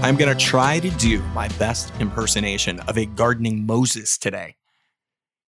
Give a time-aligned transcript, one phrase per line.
[0.00, 4.54] I'm going to try to do my best impersonation of a gardening Moses today.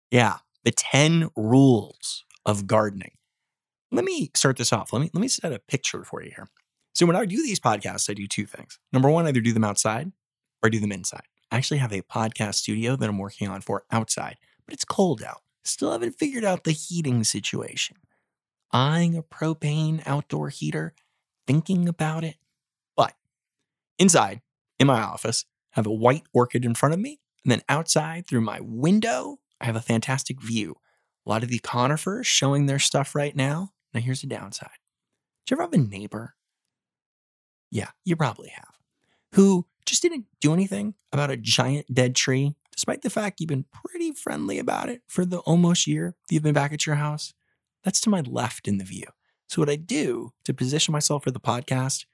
[0.09, 3.11] Yeah, the 10 rules of gardening.
[3.91, 4.91] Let me start this off.
[4.91, 6.47] Let me let me set a picture for you here.
[6.95, 8.79] So when I do these podcasts, I do two things.
[8.91, 10.07] Number one, I either do them outside
[10.63, 11.23] or I do them inside.
[11.51, 15.21] I actually have a podcast studio that I'm working on for outside, but it's cold
[15.21, 15.41] out.
[15.63, 17.97] Still haven't figured out the heating situation.
[18.71, 20.95] Eyeing a propane outdoor heater,
[21.45, 22.35] thinking about it.
[23.99, 24.41] Inside,
[24.79, 27.19] in my office, I have a white orchid in front of me.
[27.43, 30.75] And then outside through my window, I have a fantastic view.
[31.25, 33.71] A lot of the conifers showing their stuff right now.
[33.93, 34.69] Now, here's the downside.
[35.45, 36.35] Do you ever have a neighbor?
[37.71, 38.75] Yeah, you probably have.
[39.35, 43.65] Who just didn't do anything about a giant dead tree, despite the fact you've been
[43.85, 47.33] pretty friendly about it for the almost year you've been back at your house?
[47.83, 49.05] That's to my left in the view.
[49.47, 52.05] So, what I do to position myself for the podcast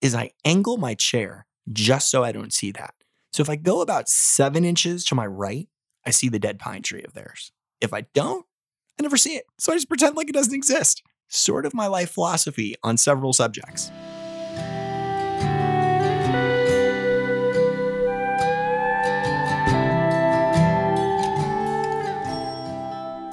[0.00, 2.94] is I angle my chair just so I don't see that.
[3.32, 5.68] So, if I go about seven inches to my right,
[6.06, 7.52] I see the dead pine tree of theirs.
[7.80, 8.46] If I don't,
[8.98, 9.44] I never see it.
[9.58, 11.02] So I just pretend like it doesn't exist.
[11.28, 13.90] Sort of my life philosophy on several subjects.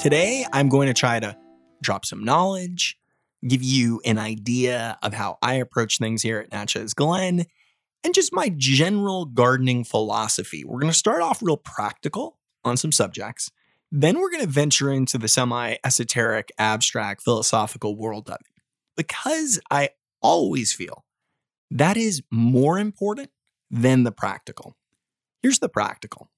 [0.01, 1.35] Today, I'm going to try to
[1.81, 2.95] drop some knowledge,
[3.47, 7.45] give you an idea of how I approach things here at Natchez Glen,
[8.03, 10.63] and just my general gardening philosophy.
[10.63, 13.51] We're going to start off real practical on some subjects.
[13.91, 18.61] Then we're going to venture into the semi esoteric, abstract, philosophical world of it.
[18.97, 19.89] Because I
[20.21, 21.05] always feel
[21.71, 23.29] that is more important
[23.69, 24.75] than the practical.
[25.41, 26.29] Here's the practical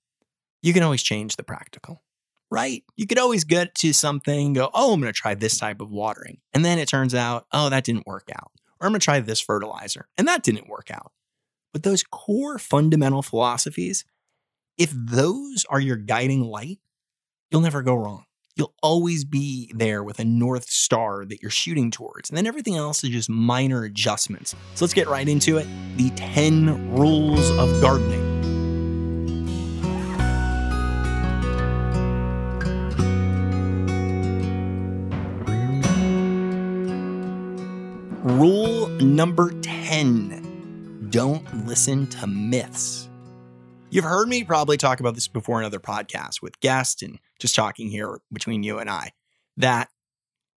[0.61, 2.01] you can always change the practical,
[2.49, 2.83] right?
[2.95, 5.89] You could always get to something, go, oh, I'm going to try this type of
[5.89, 6.39] watering.
[6.53, 8.51] And then it turns out, oh, that didn't work out.
[8.79, 11.11] Or I'm going to try this fertilizer, and that didn't work out.
[11.73, 14.05] But those core fundamental philosophies,
[14.77, 16.79] if those are your guiding light,
[17.51, 18.25] you'll never go wrong.
[18.55, 22.29] You'll always be there with a North Star that you're shooting towards.
[22.29, 24.55] And then everything else is just minor adjustments.
[24.73, 28.26] So let's get right into it the 10 rules of gardening.
[39.17, 43.09] Number 10 don't listen to myths.
[43.89, 47.55] You've heard me probably talk about this before in other podcasts with guests and just
[47.55, 49.13] talking here between you and I
[49.57, 49.89] that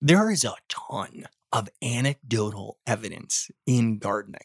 [0.03, 4.41] there is a ton of anecdotal evidence in gardening.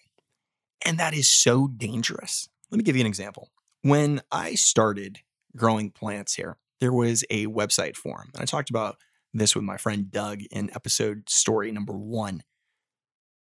[0.86, 2.48] And that is so dangerous.
[2.72, 3.50] Let me give you an example.
[3.82, 5.20] When I started
[5.58, 8.30] growing plants here, there was a website forum.
[8.34, 8.96] And I talked about
[9.34, 12.44] this with my friend Doug in episode story number one.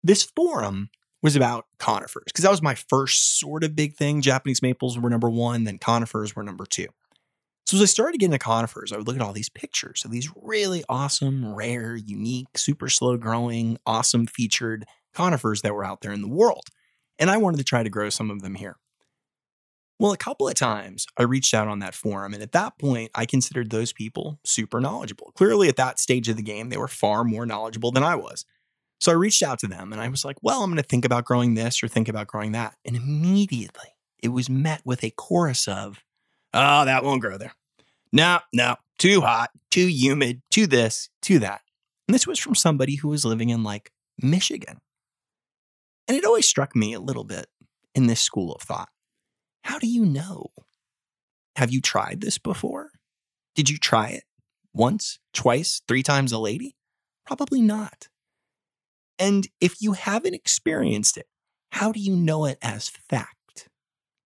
[0.04, 0.90] This forum
[1.22, 4.22] was about conifers because that was my first sort of big thing.
[4.22, 6.88] Japanese maples were number one, then conifers were number two.
[7.66, 10.12] So as I started getting into conifers, I would look at all these pictures of
[10.12, 16.12] these really awesome, rare, unique, super slow growing, awesome featured conifers that were out there
[16.12, 16.68] in the world.
[17.20, 18.78] And I wanted to try to grow some of them here.
[20.00, 23.12] Well, a couple of times I reached out on that forum, and at that point,
[23.14, 25.32] I considered those people super knowledgeable.
[25.36, 28.44] Clearly, at that stage of the game, they were far more knowledgeable than I was.
[29.02, 31.06] So I reached out to them and I was like, well, I'm going to think
[31.06, 32.76] about growing this or think about growing that.
[32.86, 33.90] And immediately
[34.22, 36.04] it was met with a chorus of,
[36.54, 37.54] oh, that won't grow there.
[38.14, 41.62] No, no, too hot, too humid, too this, too that.
[42.08, 43.92] And this was from somebody who was living in like
[44.22, 44.80] Michigan.
[46.08, 47.48] And it always struck me a little bit
[47.96, 48.90] in this school of thought.
[49.64, 50.52] How do you know?
[51.56, 52.92] Have you tried this before?
[53.56, 54.26] Did you try it
[54.74, 56.76] once, twice, three times a lady?
[57.26, 58.10] Probably not.
[59.22, 61.28] And if you haven't experienced it,
[61.74, 63.70] how do you know it as fact?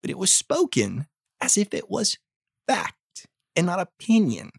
[0.01, 1.07] But it was spoken
[1.41, 2.17] as if it was
[2.65, 4.51] fact and not opinion.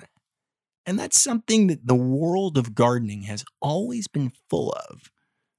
[0.85, 5.11] And that's something that the world of gardening has always been full of,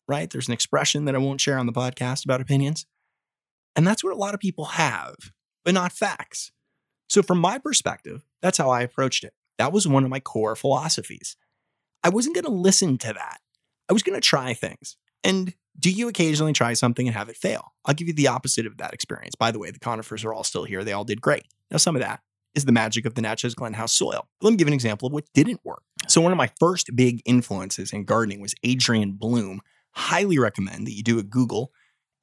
[0.07, 0.29] right?
[0.29, 2.85] There's an expression that I won't share on the podcast about opinions.
[3.75, 5.15] And that's what a lot of people have,
[5.65, 6.51] but not facts.
[7.09, 9.33] So, from my perspective, that's how I approached it.
[9.57, 11.35] That was one of my core philosophies.
[12.03, 13.39] I wasn't going to listen to that.
[13.89, 14.97] I was going to try things.
[15.23, 17.73] And do you occasionally try something and have it fail?
[17.85, 19.35] I'll give you the opposite of that experience.
[19.35, 20.83] By the way, the conifers are all still here.
[20.83, 21.45] They all did great.
[21.71, 22.21] Now, some of that
[22.55, 24.27] is the magic of the Natchez Glen House soil.
[24.41, 25.83] Let me give an example of what didn't work.
[26.07, 29.61] So, one of my first big influences in gardening was Adrian Bloom.
[29.91, 31.71] Highly recommend that you do a Google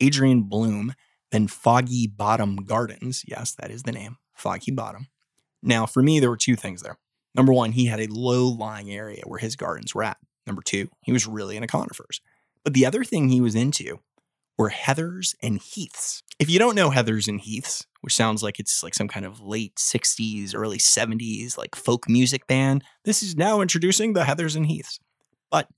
[0.01, 0.95] Adrian Bloom,
[1.31, 3.23] then Foggy Bottom Gardens.
[3.27, 5.09] Yes, that is the name, Foggy Bottom.
[5.63, 6.99] Now, for me, there were two things there.
[7.35, 10.19] Number one, he had a low lying area where his gardens were at.
[10.47, 12.21] Number two, he was really into conifers.
[12.65, 14.01] But the other thing he was into
[14.57, 16.23] were heathers and heaths.
[16.39, 19.41] If you don't know heathers and heaths, which sounds like it's like some kind of
[19.41, 24.67] late 60s, early 70s, like folk music band, this is now introducing the heathers and
[24.67, 25.01] heaths.
[25.51, 25.69] But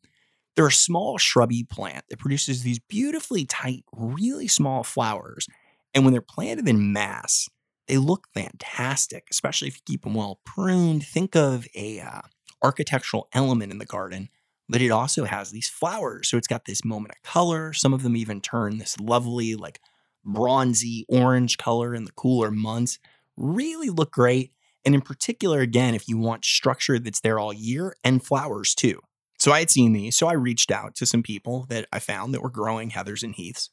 [0.55, 5.47] they're a small shrubby plant that produces these beautifully tight, really small flowers.
[5.95, 7.49] And when they're planted in mass,
[7.89, 11.05] they look fantastic, especially if you keep them well pruned.
[11.05, 12.23] Think of a uh,
[12.63, 14.29] architectural element in the garden
[14.69, 16.29] but it also has these flowers.
[16.29, 17.73] So it's got this moment of color.
[17.73, 19.81] Some of them even turn this lovely, like
[20.25, 22.99] bronzy orange color in the cooler months.
[23.37, 24.53] Really look great.
[24.85, 29.01] And in particular, again, if you want structure that's there all year and flowers too.
[29.39, 30.17] So I had seen these.
[30.17, 33.35] So I reached out to some people that I found that were growing heathers and
[33.35, 33.69] heaths.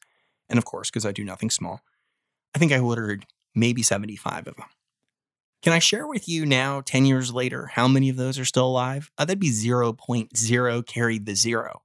[0.48, 1.80] And of course, because I do nothing small,
[2.54, 4.66] I think I ordered maybe 75 of them.
[5.64, 8.66] Can I share with you now, 10 years later, how many of those are still
[8.66, 9.10] alive?
[9.16, 11.80] Uh, that'd be 0.0 carried the zero.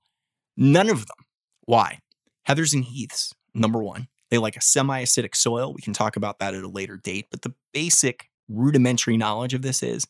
[0.57, 1.15] None of them.
[1.61, 1.99] Why?
[2.45, 5.73] Heathers and heaths, number one, they like a semi acidic soil.
[5.73, 7.27] We can talk about that at a later date.
[7.31, 10.05] But the basic rudimentary knowledge of this is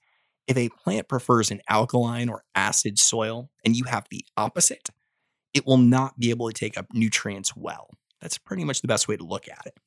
[0.47, 4.89] if a plant prefers an alkaline or acid soil and you have the opposite,
[5.53, 7.91] it will not be able to take up nutrients well.
[8.19, 9.77] That's pretty much the best way to look at it.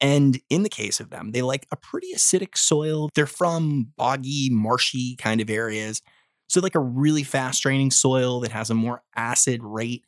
[0.00, 3.08] And in the case of them, they like a pretty acidic soil.
[3.14, 6.02] They're from boggy, marshy kind of areas.
[6.48, 10.04] So, like a really fast draining soil that has a more acid rate.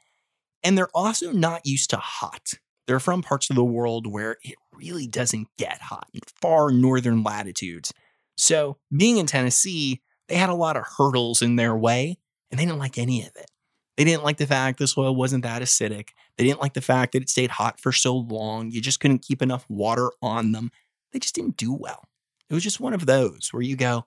[0.63, 2.53] And they're also not used to hot.
[2.87, 7.23] They're from parts of the world where it really doesn't get hot, in far northern
[7.23, 7.93] latitudes.
[8.37, 12.19] So, being in Tennessee, they had a lot of hurdles in their way,
[12.51, 13.51] and they didn't like any of it.
[13.97, 16.11] They didn't like the fact the soil wasn't that acidic.
[16.39, 18.71] They didn't like the fact that it stayed hot for so long.
[18.71, 20.71] You just couldn't keep enough water on them.
[21.13, 22.05] They just didn't do well.
[22.49, 24.07] It was just one of those where you go,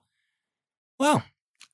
[0.98, 1.22] well,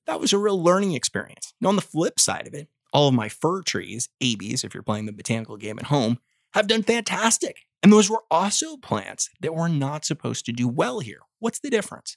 [0.07, 1.55] that was a real learning experience.
[1.61, 4.83] And on the flip side of it, all of my fir trees, Abies, if you're
[4.83, 6.19] playing the botanical game at home,
[6.55, 7.59] have done fantastic.
[7.83, 11.21] And those were also plants that were not supposed to do well here.
[11.39, 12.17] What's the difference?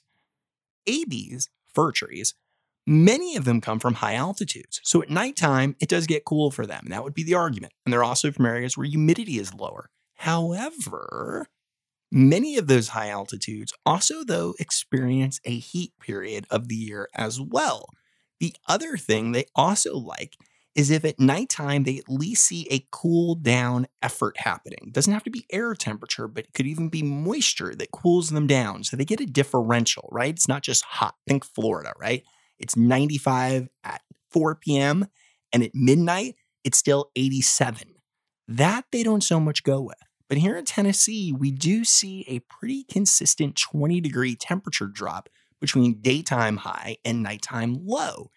[0.86, 2.34] Abies, fir trees,
[2.86, 4.80] Many of them come from high altitudes.
[4.82, 6.86] So at nighttime, it does get cool for them.
[6.88, 7.72] That would be the argument.
[7.84, 9.90] And they're also from areas where humidity is lower.
[10.16, 11.46] However,
[12.10, 17.40] many of those high altitudes also, though, experience a heat period of the year as
[17.40, 17.86] well.
[18.40, 20.36] The other thing they also like
[20.74, 24.78] is if at nighttime they at least see a cool down effort happening.
[24.86, 28.30] It doesn't have to be air temperature, but it could even be moisture that cools
[28.30, 28.82] them down.
[28.82, 30.34] So they get a differential, right?
[30.34, 31.14] It's not just hot.
[31.26, 32.24] Think Florida, right?
[32.62, 34.00] It's 95 at
[34.30, 35.06] 4 p.m.
[35.52, 37.94] And at midnight, it's still 87.
[38.48, 39.98] That they don't so much go with.
[40.28, 45.28] But here in Tennessee, we do see a pretty consistent 20 degree temperature drop
[45.60, 48.30] between daytime high and nighttime low.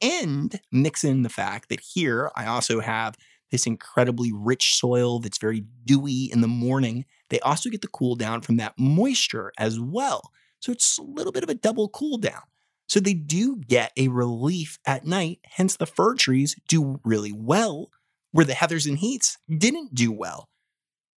[0.00, 3.16] And mix in the fact that here I also have
[3.50, 7.04] this incredibly rich soil that's very dewy in the morning.
[7.30, 10.30] They also get the cool down from that moisture as well.
[10.60, 12.42] So it's a little bit of a double cool down.
[12.90, 17.88] So they do get a relief at night, hence the fir trees do really well,
[18.32, 20.48] where the heathers and heaths didn't do well.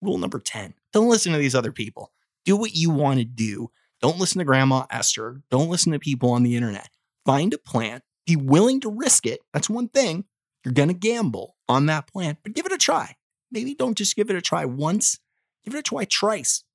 [0.02, 2.12] Rule number 10 don't listen to these other people.
[2.44, 3.70] Do what you want to do.
[4.02, 5.44] Don't listen to Grandma Esther.
[5.50, 6.90] Don't listen to people on the internet.
[7.26, 9.40] Find a plant, be willing to risk it.
[9.54, 10.26] That's one thing.
[10.66, 13.16] You're going to gamble on that plant, but give it a try.
[13.50, 15.20] Maybe don't just give it a try once,
[15.64, 16.66] give it a try twice.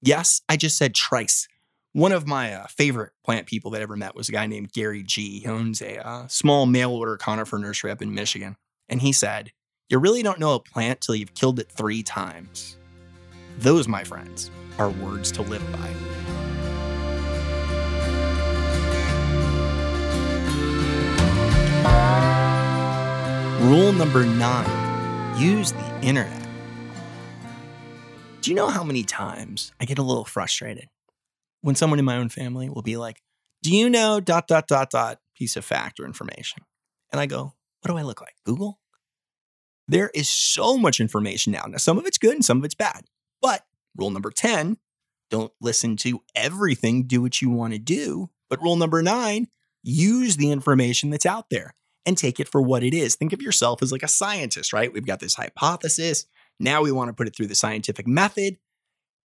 [0.00, 1.46] Yes, I just said trice.
[1.92, 4.72] One of my uh, favorite plant people that I ever met was a guy named
[4.72, 5.40] Gary G.
[5.40, 8.56] He owns a uh, small mail order conifer nursery up in Michigan.
[8.88, 9.50] And he said,
[9.88, 12.76] You really don't know a plant till you've killed it three times.
[13.58, 15.90] Those, my friends, are words to live by.
[23.66, 26.46] Rule number nine use the internet.
[28.42, 30.88] Do you know how many times I get a little frustrated
[31.62, 33.22] when someone in my own family will be like,
[33.62, 36.62] Do you know dot, dot, dot, dot piece of fact or information?
[37.12, 38.34] And I go, What do I look like?
[38.44, 38.80] Google?
[39.88, 41.64] There is so much information now.
[41.66, 43.06] Now, some of it's good and some of it's bad.
[43.42, 43.64] But
[43.96, 44.76] rule number 10
[45.30, 48.28] don't listen to everything, do what you want to do.
[48.48, 49.46] But rule number nine
[49.82, 51.74] use the information that's out there
[52.04, 53.14] and take it for what it is.
[53.14, 54.92] Think of yourself as like a scientist, right?
[54.92, 56.26] We've got this hypothesis.
[56.58, 58.58] Now we want to put it through the scientific method.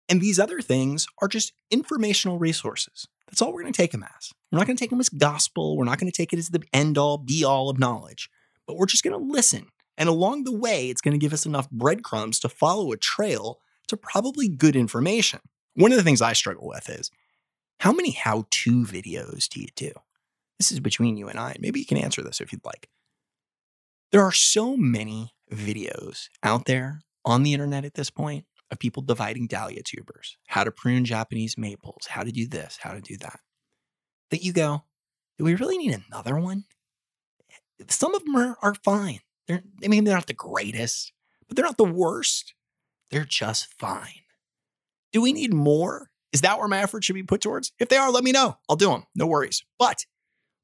[0.08, 3.08] And these other things are just informational resources.
[3.28, 4.32] That's all we're going to take them as.
[4.52, 5.76] We're not going to take them as gospel.
[5.76, 8.30] We're not going to take it as the end all, be all of knowledge,
[8.68, 9.68] but we're just going to listen.
[9.98, 13.60] And along the way, it's going to give us enough breadcrumbs to follow a trail
[13.88, 15.40] to probably good information.
[15.74, 17.10] One of the things I struggle with is
[17.80, 19.92] how many how to videos do you do?
[20.60, 21.56] This is between you and I.
[21.60, 22.90] Maybe you can answer this if you'd like.
[24.12, 29.04] There are so many videos out there on the internet at this point of people
[29.04, 33.18] dividing dahlia tubers, how to prune Japanese maples, how to do this, how to do
[33.18, 33.40] that.
[34.32, 34.84] That you go,
[35.38, 36.66] do we really need another one?
[37.90, 39.20] Some of them are, are fine.
[39.48, 41.12] They're, I mean, they're not the greatest,
[41.48, 42.54] but they're not the worst.
[43.12, 44.24] They're just fine.
[45.12, 46.10] Do we need more?
[46.34, 47.72] Is that where my effort should be put towards?
[47.80, 48.58] If they are, let me know.
[48.68, 49.04] I'll do them.
[49.16, 49.64] No worries.
[49.78, 50.06] But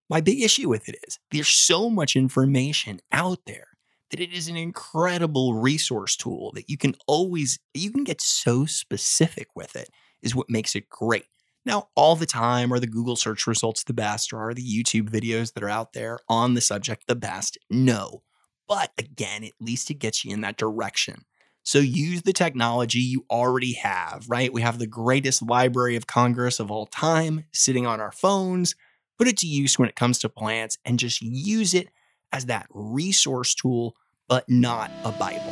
[0.09, 3.67] my big issue with it is there's so much information out there
[4.11, 8.65] that it is an incredible resource tool that you can always you can get so
[8.65, 9.89] specific with it
[10.21, 11.25] is what makes it great.
[11.65, 15.09] Now, all the time are the Google search results the best or are the YouTube
[15.09, 17.57] videos that are out there on the subject the best?
[17.69, 18.23] No.
[18.67, 21.25] But again, at least it gets you in that direction.
[21.63, 24.51] So use the technology you already have, right?
[24.51, 28.75] We have the greatest Library of Congress of all time sitting on our phones.
[29.19, 31.89] Put it to use when it comes to plants and just use it
[32.31, 33.95] as that resource tool,
[34.31, 35.51] but not a Bible.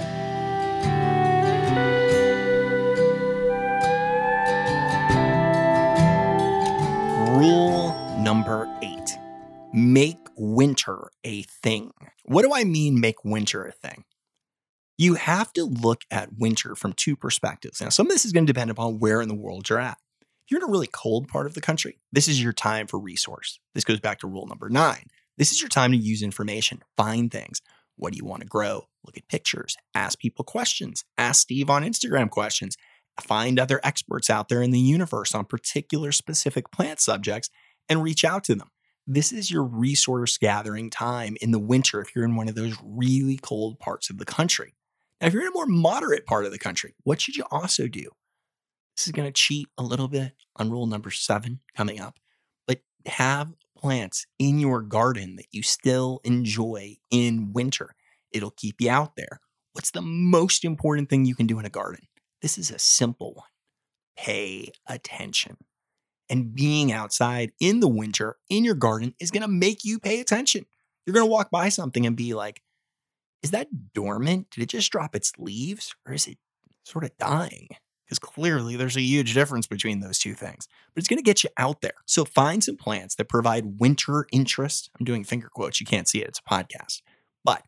[7.37, 9.17] Rule number eight
[9.73, 11.91] make winter a thing.
[12.23, 14.05] What do I mean, make winter a thing?
[14.97, 17.81] You have to look at winter from two perspectives.
[17.81, 19.97] Now, some of this is going to depend upon where in the world you're at.
[20.21, 22.97] If you're in a really cold part of the country, this is your time for
[22.97, 23.59] resource.
[23.75, 25.07] This goes back to rule number nine.
[25.37, 27.61] This is your time to use information, find things.
[27.99, 28.87] What do you want to grow?
[29.05, 32.77] Look at pictures, ask people questions, ask Steve on Instagram questions,
[33.21, 37.49] find other experts out there in the universe on particular specific plant subjects
[37.89, 38.69] and reach out to them.
[39.05, 42.77] This is your resource gathering time in the winter if you're in one of those
[42.83, 44.75] really cold parts of the country.
[45.19, 47.87] Now, if you're in a more moderate part of the country, what should you also
[47.87, 48.11] do?
[48.95, 52.17] This is going to cheat a little bit on rule number seven coming up,
[52.67, 57.95] but have plants in your garden that you still enjoy in winter.
[58.31, 59.39] It'll keep you out there.
[59.73, 62.07] What's the most important thing you can do in a garden?
[62.41, 63.47] This is a simple one
[64.17, 65.57] pay attention.
[66.29, 70.19] And being outside in the winter in your garden is going to make you pay
[70.19, 70.65] attention.
[71.05, 72.61] You're going to walk by something and be like,
[73.41, 74.51] is that dormant?
[74.51, 76.37] Did it just drop its leaves or is it
[76.83, 77.69] sort of dying?
[78.09, 80.67] Because clearly there's a huge difference between those two things.
[80.93, 81.93] But it's going to get you out there.
[82.07, 84.89] So find some plants that provide winter interest.
[84.99, 85.79] I'm doing finger quotes.
[85.79, 87.03] You can't see it, it's a podcast.
[87.45, 87.61] But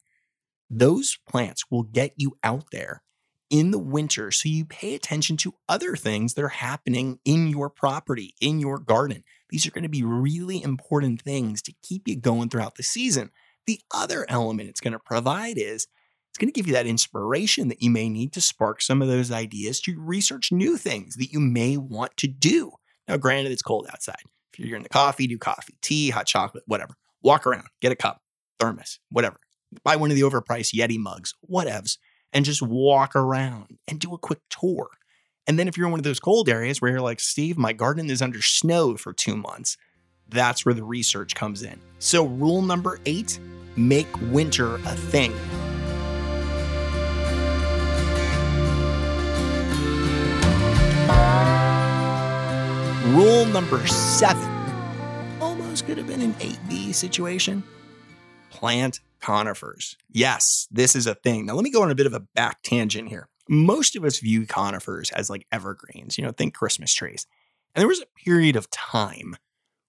[0.68, 3.04] those plants will get you out there
[3.52, 7.70] in the winter so you pay attention to other things that are happening in your
[7.70, 9.24] property, in your garden.
[9.50, 13.30] These are going to be really important things to keep you going throughout the season.
[13.68, 15.88] The other element it's going to provide is
[16.32, 19.10] it's going to give you that inspiration that you may need to spark some of
[19.10, 22.72] those ideas to research new things that you may want to do.
[23.06, 24.16] Now, granted, it's cold outside.
[24.58, 26.94] If you're in the coffee, do coffee, tea, hot chocolate, whatever.
[27.22, 28.22] Walk around, get a cup,
[28.62, 29.36] thermos, whatever.
[29.84, 31.98] Buy one of the overpriced Yeti mugs, whatevs,
[32.32, 34.88] and just walk around and do a quick tour.
[35.48, 37.74] And then if you're in one of those cold areas where you're like, Steve, my
[37.74, 39.76] garden is under snow for two months,
[40.30, 41.78] that's where the research comes in.
[42.00, 43.38] So, rule number eight
[43.76, 45.34] make winter a thing.
[53.51, 54.50] Number seven
[55.41, 57.63] almost could have been an 8B situation.
[58.50, 59.98] Plant conifers.
[60.10, 61.46] Yes, this is a thing.
[61.46, 63.27] Now, let me go on a bit of a back tangent here.
[63.50, 67.27] Most of us view conifers as like evergreens, you know, think Christmas trees.
[67.75, 69.36] And there was a period of time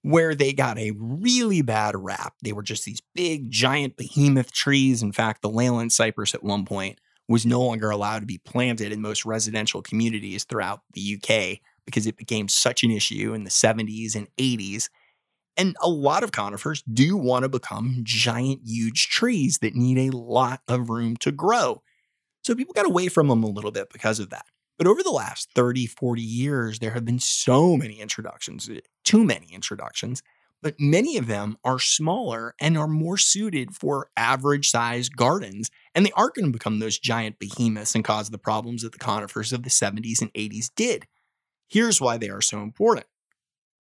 [0.02, 2.34] where they got a really bad rap.
[2.42, 5.02] They were just these big, giant behemoth trees.
[5.02, 8.90] In fact, the Leyland cypress at one point was no longer allowed to be planted
[8.90, 13.50] in most residential communities throughout the UK because it became such an issue in the
[13.50, 14.88] 70s and 80s.
[15.56, 20.16] And a lot of conifers do want to become giant, huge trees that need a
[20.16, 21.82] lot of room to grow.
[22.42, 24.46] So people got away from them a little bit because of that.
[24.78, 29.22] But over the last 30, 40 years, there have been so many introductions, eh, too
[29.22, 30.22] many introductions,
[30.62, 35.70] but many of them are smaller and are more suited for average sized gardens.
[35.94, 38.98] And they aren't going to become those giant behemoths and cause the problems that the
[38.98, 41.06] conifers of the 70s and 80s did.
[41.72, 43.06] Here's why they are so important.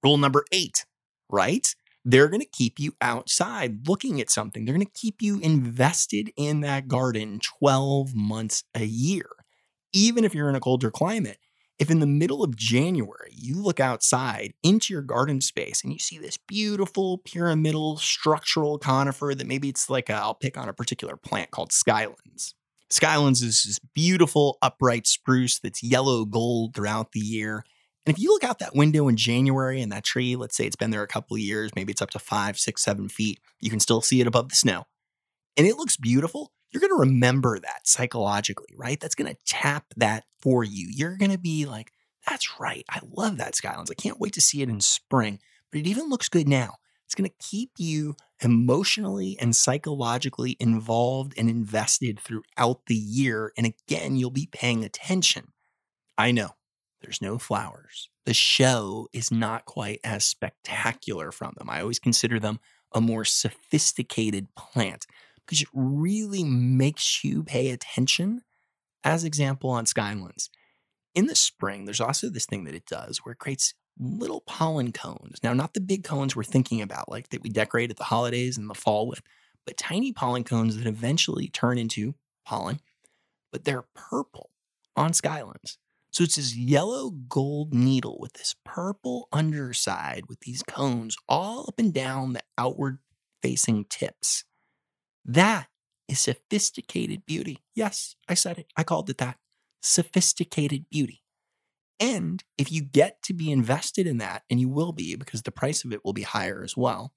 [0.02, 0.86] Rule number eight,
[1.28, 1.66] right?
[2.06, 4.64] They're going to keep you outside looking at something.
[4.64, 9.26] They're going to keep you invested in that garden 12 months a year.
[9.92, 11.36] Even if you're in a colder climate,
[11.78, 15.98] if in the middle of January you look outside into your garden space and you
[15.98, 20.72] see this beautiful pyramidal structural conifer that maybe it's like i will pick on a
[20.72, 22.54] particular plant called Skylands.
[22.90, 27.64] Skylands is this beautiful upright spruce that's yellow gold throughout the year.
[28.04, 30.76] And if you look out that window in January and that tree, let's say it's
[30.76, 33.70] been there a couple of years, maybe it's up to five, six, seven feet, you
[33.70, 34.86] can still see it above the snow.
[35.56, 36.52] And it looks beautiful.
[36.70, 38.98] you're going to remember that psychologically, right?
[38.98, 40.88] That's going to tap that for you.
[40.90, 41.92] You're going to be like,
[42.26, 42.84] that's right.
[42.88, 43.90] I love that Skylands.
[43.90, 45.38] I can't wait to see it in spring,
[45.70, 46.76] but it even looks good now.
[47.04, 53.52] It's going to keep you emotionally and psychologically involved and invested throughout the year.
[53.58, 55.48] And again, you'll be paying attention.
[56.16, 56.52] I know
[57.02, 58.08] there's no flowers.
[58.24, 61.68] The show is not quite as spectacular from them.
[61.68, 62.60] I always consider them
[62.94, 65.06] a more sophisticated plant
[65.44, 68.42] because it really makes you pay attention.
[69.04, 70.48] As example on Skylands.
[71.14, 74.92] In the spring, there's also this thing that it does where it creates little pollen
[74.92, 75.38] cones.
[75.42, 78.56] Now, not the big cones we're thinking about, like that we decorate at the holidays
[78.56, 79.20] in the fall with,
[79.66, 82.14] but tiny pollen cones that eventually turn into
[82.46, 82.80] pollen,
[83.50, 84.50] but they're purple
[84.96, 85.78] on Skylands.
[86.12, 91.78] So it's this yellow gold needle with this purple underside with these cones all up
[91.78, 92.98] and down the outward
[93.42, 94.44] facing tips.
[95.24, 95.68] That
[96.08, 97.60] is sophisticated beauty.
[97.74, 98.66] Yes, I said it.
[98.76, 99.38] I called it that.
[99.80, 101.22] Sophisticated beauty.
[101.98, 105.50] And if you get to be invested in that, and you will be because the
[105.52, 107.14] price of it will be higher as well,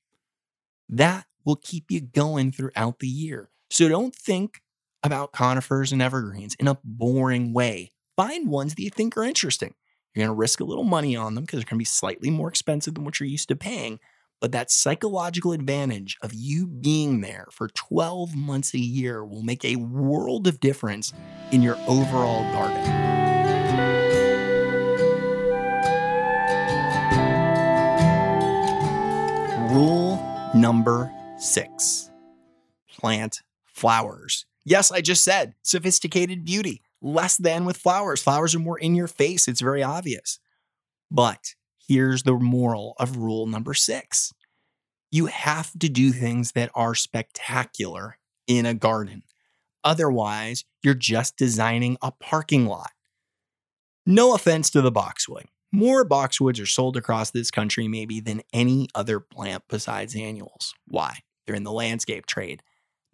[0.88, 3.50] that will keep you going throughout the year.
[3.70, 4.62] So don't think
[5.04, 7.92] about conifers and evergreens in a boring way.
[8.16, 9.74] Find ones that you think are interesting.
[10.14, 12.30] You're going to risk a little money on them because they're going to be slightly
[12.30, 14.00] more expensive than what you're used to paying.
[14.40, 19.66] But that psychological advantage of you being there for 12 months a year will make
[19.66, 21.12] a world of difference
[21.52, 22.84] in your overall garden.
[29.74, 32.10] Rule number six
[32.88, 34.46] plant flowers.
[34.64, 38.22] Yes, I just said sophisticated beauty, less than with flowers.
[38.22, 40.40] Flowers are more in your face, it's very obvious.
[41.12, 41.56] But
[41.88, 44.34] here's the moral of rule number six
[45.12, 49.24] you have to do things that are spectacular in a garden.
[49.84, 52.92] Otherwise, you're just designing a parking lot.
[54.06, 55.46] No offense to the boxwood.
[55.72, 60.74] More boxwoods are sold across this country, maybe, than any other plant besides annuals.
[60.88, 61.20] Why?
[61.46, 62.62] They're in the landscape trade.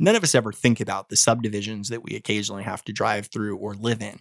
[0.01, 3.57] None of us ever think about the subdivisions that we occasionally have to drive through
[3.57, 4.17] or live in.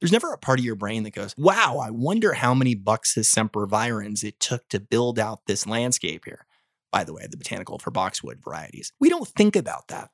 [0.00, 3.16] There's never a part of your brain that goes, wow, I wonder how many bucks
[3.16, 6.46] Buxus sempervirens it took to build out this landscape here.
[6.92, 8.92] By the way, the botanical for boxwood varieties.
[9.00, 10.10] We don't think about that,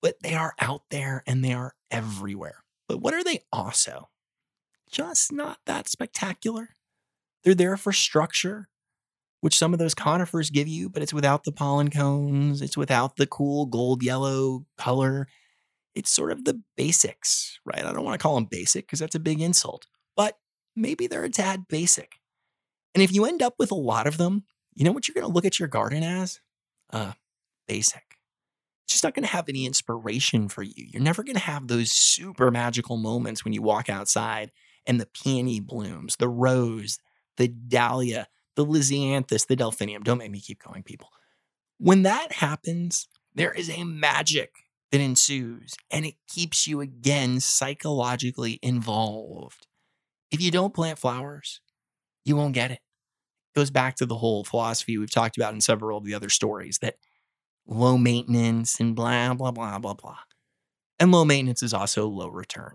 [0.00, 2.62] but they are out there and they are everywhere.
[2.86, 4.10] But what are they also?
[4.88, 6.68] Just not that spectacular.
[7.42, 8.68] They're there for structure,
[9.40, 12.60] which some of those conifers give you, but it's without the pollen cones.
[12.62, 15.28] It's without the cool gold yellow color.
[15.94, 17.84] It's sort of the basics, right?
[17.84, 20.38] I don't want to call them basic because that's a big insult, but
[20.76, 22.20] maybe they're a tad basic.
[22.94, 25.26] And if you end up with a lot of them, you know what you're going
[25.26, 26.40] to look at your garden as?
[26.92, 27.12] Uh,
[27.66, 28.02] basic.
[28.84, 30.74] It's just not going to have any inspiration for you.
[30.76, 34.50] You're never going to have those super magical moments when you walk outside
[34.86, 36.98] and the peony blooms, the rose,
[37.36, 40.02] the dahlia, the lisianthus, the delphinium.
[40.02, 41.08] Don't make me keep going, people.
[41.78, 44.52] When that happens, there is a magic
[44.90, 49.66] that ensues and it keeps you again psychologically involved.
[50.30, 51.60] If you don't plant flowers,
[52.24, 52.74] you won't get it.
[52.74, 52.80] it.
[53.54, 56.78] Goes back to the whole philosophy we've talked about in several of the other stories
[56.78, 56.96] that
[57.66, 60.18] low maintenance and blah, blah, blah, blah, blah.
[60.98, 62.74] And low maintenance is also low return.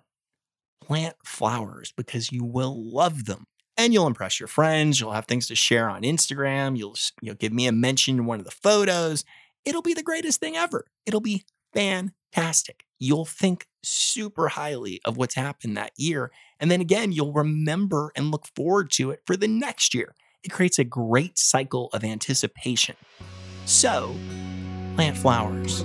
[0.82, 3.46] Plant flowers because you will love them
[3.78, 5.00] and you'll impress your friends.
[5.00, 6.78] You'll have things to share on Instagram.
[6.78, 9.24] You'll you'll give me a mention in one of the photos.
[9.64, 10.86] It'll be the greatest thing ever.
[11.06, 12.86] It'll be fantastic.
[13.00, 16.32] You'll think super highly of what's happened that year.
[16.60, 20.16] And then again, you'll remember and look forward to it for the next year.
[20.44, 22.96] It creates a great cycle of anticipation.
[23.66, 24.16] So,
[24.96, 25.84] plant flowers.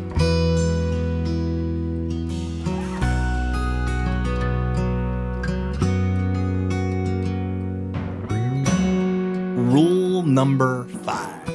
[10.30, 11.48] Number five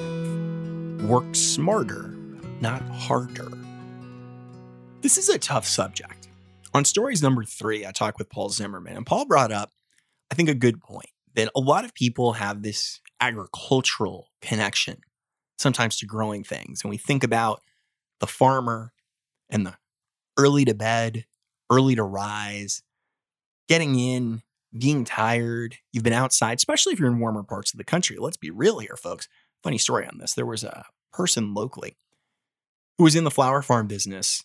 [1.04, 2.14] work smarter,
[2.60, 3.52] not harder.
[5.02, 6.28] This is a tough subject.
[6.74, 9.72] On stories number three, I talked with Paul Zimmerman, and Paul brought up,
[10.32, 14.98] I think, a good point that a lot of people have this agricultural connection
[15.58, 16.82] sometimes to growing things.
[16.84, 17.62] And we think about
[18.20, 18.92] the farmer
[19.50, 19.76] and the
[20.38, 21.26] early to bed,
[21.72, 22.84] early to rise,
[23.70, 24.42] getting in,
[24.78, 28.18] being tired, you've been outside, especially if you're in warmer parts of the country.
[28.20, 29.28] Let's be real here, folks.
[29.64, 30.34] Funny story on this.
[30.34, 31.98] There was a person locally
[32.98, 34.44] who was in the flower farm business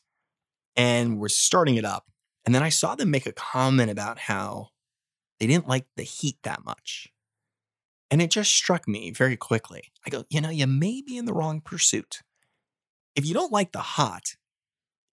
[0.76, 2.06] and was starting it up.
[2.46, 4.68] And then I saw them make a comment about how
[5.38, 7.08] they didn't like the heat that much.
[8.10, 9.84] And it just struck me very quickly.
[10.06, 12.22] I go, you know, you may be in the wrong pursuit.
[13.14, 14.36] If you don't like the hot,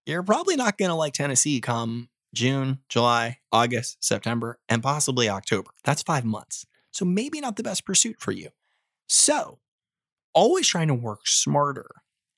[0.05, 5.71] you're probably not going to like Tennessee come June, July, August, September, and possibly October.
[5.83, 6.65] That's five months.
[6.91, 8.49] So maybe not the best pursuit for you.
[9.07, 9.59] So,
[10.33, 11.89] always trying to work smarter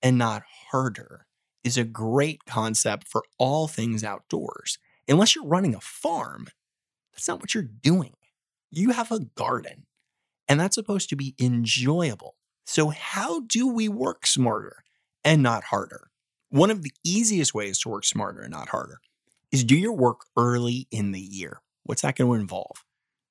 [0.02, 1.26] and not harder
[1.64, 4.78] is a great concept for all things outdoors.
[5.08, 6.48] Unless you're running a farm,
[7.12, 8.14] that's not what you're doing.
[8.72, 9.88] You have a garden,
[10.48, 12.36] and that's supposed to be enjoyable.
[12.66, 14.84] So, how do we work smarter
[15.24, 16.12] and not harder?
[16.50, 19.00] One of the easiest ways to work smarter and not harder
[19.52, 21.62] is do your work early in the year.
[21.84, 22.84] What's that going to involve?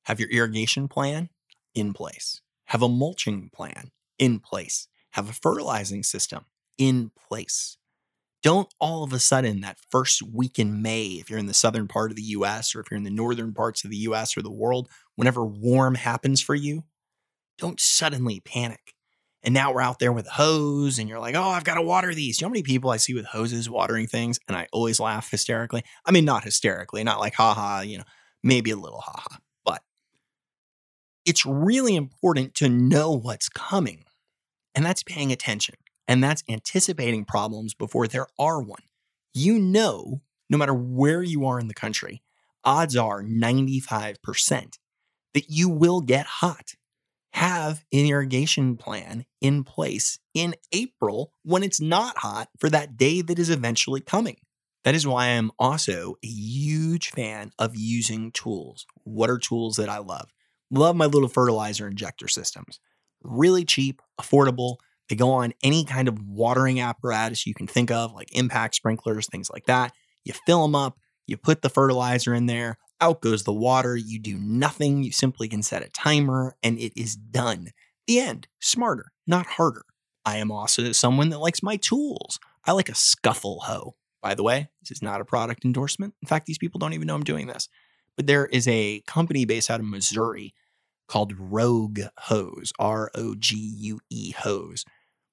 [0.04, 1.28] Have your irrigation plan
[1.74, 7.76] in place, have a mulching plan in place, have a fertilizing system in place.
[8.42, 11.88] Don't all of a sudden, that first week in May, if you're in the southern
[11.88, 14.42] part of the US or if you're in the northern parts of the US or
[14.42, 16.85] the world, whenever warm happens for you,
[17.59, 18.94] don't suddenly panic.
[19.42, 21.83] And now we're out there with a hose, and you're like, oh, I've got to
[21.83, 22.40] water these.
[22.40, 24.40] You know how many people I see with hoses watering things?
[24.48, 25.85] And I always laugh hysterically.
[26.05, 28.05] I mean, not hysterically, not like, haha, you know,
[28.42, 29.83] maybe a little haha, but
[31.24, 34.05] it's really important to know what's coming.
[34.74, 35.77] And that's paying attention.
[36.09, 38.83] And that's anticipating problems before there are one.
[39.35, 42.22] You know, no matter where you are in the country,
[42.64, 44.79] odds are 95%
[45.35, 46.72] that you will get hot.
[47.33, 53.21] Have an irrigation plan in place in April when it's not hot for that day
[53.23, 54.37] that is eventually coming.
[54.85, 58.87] That is why I'm also a huge fan of using tools.
[59.05, 60.31] What are tools that I love?
[60.71, 62.81] Love my little fertilizer injector systems.
[63.23, 64.77] Really cheap, affordable,
[65.09, 69.27] they go on any kind of watering apparatus you can think of, like impact sprinklers,
[69.27, 69.93] things like that.
[70.25, 73.97] You fill them up, you put the fertilizer in there, out goes the water.
[73.97, 75.03] You do nothing.
[75.03, 77.71] You simply can set a timer and it is done.
[78.07, 78.49] The end.
[78.61, 79.85] Smarter, not harder.
[80.25, 82.39] I am also someone that likes my tools.
[82.65, 83.95] I like a scuffle hoe.
[84.21, 86.15] By the way, this is not a product endorsement.
[86.21, 87.69] In fact, these people don't even know I'm doing this.
[88.17, 90.53] But there is a company based out of Missouri
[91.07, 94.85] called Rogue Hoes, R O G U E Hoes.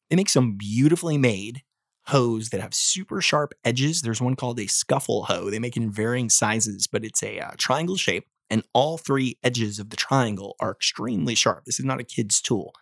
[0.10, 1.64] They make some beautifully made
[2.08, 4.02] hoes that have super sharp edges.
[4.02, 5.50] There's one called a scuffle hoe.
[5.50, 9.80] They make in varying sizes, but it's a uh, triangle shape, and all three edges
[9.80, 11.66] of the triangle are extremely sharp.
[11.66, 12.74] This is not a kid's tool.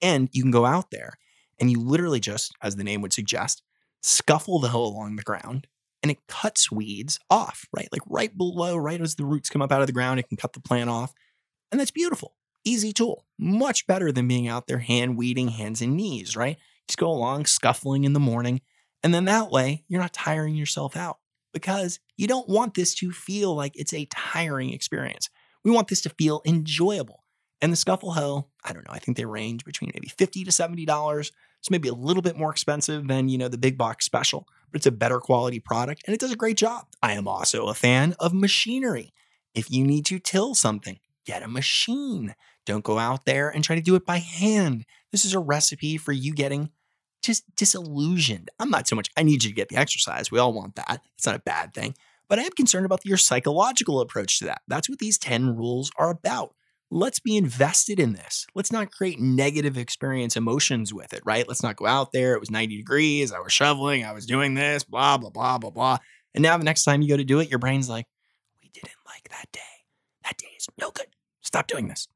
[0.00, 1.18] And you can go out there
[1.60, 3.62] and you literally just, as the name would suggest,
[4.02, 5.68] scuffle the hoe along the ground
[6.02, 7.88] and it cuts weeds off, right?
[7.92, 10.36] Like right below, right as the roots come up out of the ground, it can
[10.36, 11.12] cut the plant off.
[11.70, 12.34] And that's beautiful.
[12.64, 13.24] Easy tool.
[13.38, 16.58] Much better than being out there hand weeding hands and knees, right?
[16.96, 18.60] Go along scuffling in the morning.
[19.02, 21.18] And then that way, you're not tiring yourself out
[21.52, 25.28] because you don't want this to feel like it's a tiring experience.
[25.64, 27.24] We want this to feel enjoyable.
[27.60, 30.50] And the scuffle hoe, I don't know, I think they range between maybe 50 to
[30.50, 31.30] $70.
[31.60, 34.78] It's maybe a little bit more expensive than, you know, the big box special, but
[34.78, 36.86] it's a better quality product and it does a great job.
[37.02, 39.12] I am also a fan of machinery.
[39.54, 42.34] If you need to till something, get a machine.
[42.66, 44.84] Don't go out there and try to do it by hand.
[45.12, 46.70] This is a recipe for you getting
[47.22, 48.50] just disillusioned.
[48.58, 50.30] I'm not so much, I need you to get the exercise.
[50.30, 51.02] We all want that.
[51.16, 51.94] It's not a bad thing.
[52.28, 54.62] But I am concerned about your psychological approach to that.
[54.68, 56.54] That's what these 10 rules are about.
[56.90, 58.46] Let's be invested in this.
[58.54, 61.48] Let's not create negative experience emotions with it, right?
[61.48, 62.34] Let's not go out there.
[62.34, 63.32] It was 90 degrees.
[63.32, 64.04] I was shoveling.
[64.04, 65.98] I was doing this, blah, blah, blah, blah, blah.
[66.34, 68.06] And now the next time you go to do it, your brain's like,
[68.62, 69.60] we didn't like that day.
[70.24, 71.06] That day is no good.
[71.40, 72.08] Stop doing this.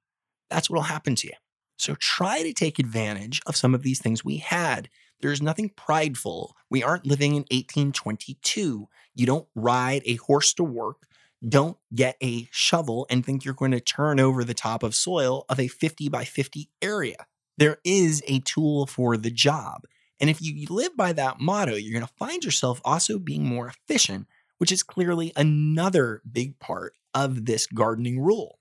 [0.51, 1.35] That's what'll happen to you.
[1.77, 4.89] So try to take advantage of some of these things we had.
[5.21, 6.57] There's nothing prideful.
[6.71, 8.89] We aren't living in 1822.
[9.15, 11.07] You don't ride a horse to work.
[11.47, 15.45] Don't get a shovel and think you're going to turn over the top of soil
[15.49, 17.27] of a 50 by 50 area.
[17.59, 19.87] There is a tool for the job.
[20.21, 23.69] And if you live by that motto, you're going to find yourself also being more
[23.69, 24.27] efficient,
[24.59, 28.56] which is clearly another big part of this gardening rule.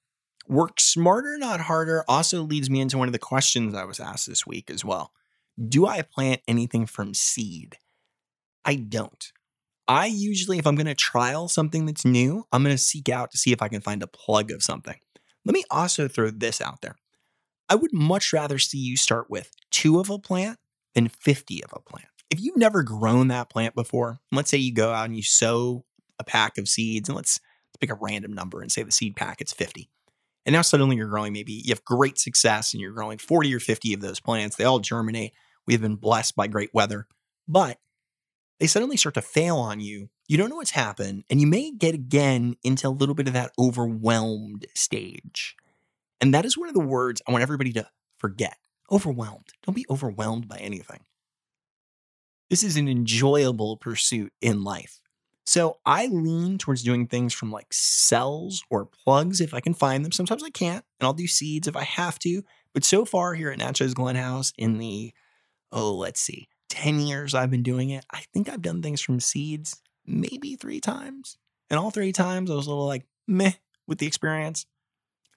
[0.48, 4.28] Work smarter, not harder also leads me into one of the questions I was asked
[4.28, 5.12] this week as well.
[5.68, 7.78] Do I plant anything from seed?
[8.64, 9.32] I don't.
[9.88, 13.32] I usually, if I'm going to trial something that's new, I'm going to seek out
[13.32, 14.98] to see if I can find a plug of something.
[15.46, 16.96] Let me also throw this out there.
[17.70, 20.60] I would much rather see you start with two of a plant
[20.94, 22.10] than 50 of a plant.
[22.30, 25.86] If you've never grown that plant before, let's say you go out and you sow
[26.20, 27.40] a pack of seeds, and let's,
[27.80, 29.90] pick a random number and say the seed packet's 50.
[30.46, 33.60] And now suddenly you're growing maybe you have great success and you're growing 40 or
[33.60, 34.56] 50 of those plants.
[34.56, 35.34] They all germinate.
[35.66, 37.08] We have been blessed by great weather,
[37.48, 37.80] but
[38.60, 40.10] they suddenly start to fail on you.
[40.28, 43.34] You don't know what's happened, and you may get again into a little bit of
[43.34, 45.56] that overwhelmed stage.
[46.22, 48.58] And that is one of the words I want everybody to forget
[48.92, 49.50] overwhelmed.
[49.64, 51.02] Don't be overwhelmed by anything.
[52.50, 55.00] This is an enjoyable pursuit in life.
[55.46, 60.04] So I lean towards doing things from like cells or plugs if I can find
[60.04, 60.12] them.
[60.12, 62.44] Sometimes I can't, and I'll do seeds if I have to.
[62.74, 65.14] But so far here at Natchez Glen House, in the,
[65.72, 69.20] oh, let's see, 10 years I've been doing it, I think I've done things from
[69.20, 71.38] seeds maybe three times.
[71.70, 73.54] And all three times I was a little like meh
[73.88, 74.66] with the experience.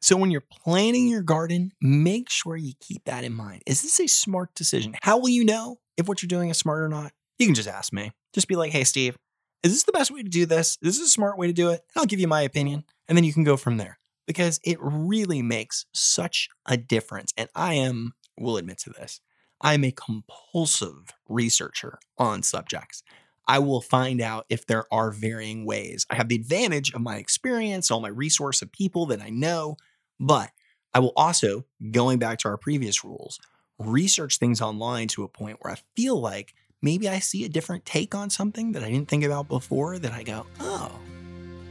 [0.01, 3.63] So when you're planning your garden, make sure you keep that in mind.
[3.67, 4.95] Is this a smart decision?
[5.03, 7.13] How will you know if what you're doing is smart or not?
[7.39, 8.13] You can just ask me.
[8.33, 9.17] Just be like, hey, Steve,
[9.63, 10.79] is this the best way to do this?
[10.83, 11.85] Is this a smart way to do it?
[11.95, 12.85] And I'll give you my opinion.
[13.09, 17.33] And then you can go from there because it really makes such a difference.
[17.37, 19.21] And I am, will admit to this,
[19.61, 23.03] I'm a compulsive researcher on subjects.
[23.49, 26.07] I will find out if there are varying ways.
[26.11, 29.77] I have the advantage of my experience, all my resource of people that I know,
[30.21, 30.51] but
[30.93, 33.41] I will also, going back to our previous rules,
[33.79, 37.85] research things online to a point where I feel like maybe I see a different
[37.85, 40.93] take on something that I didn't think about before that I go, oh,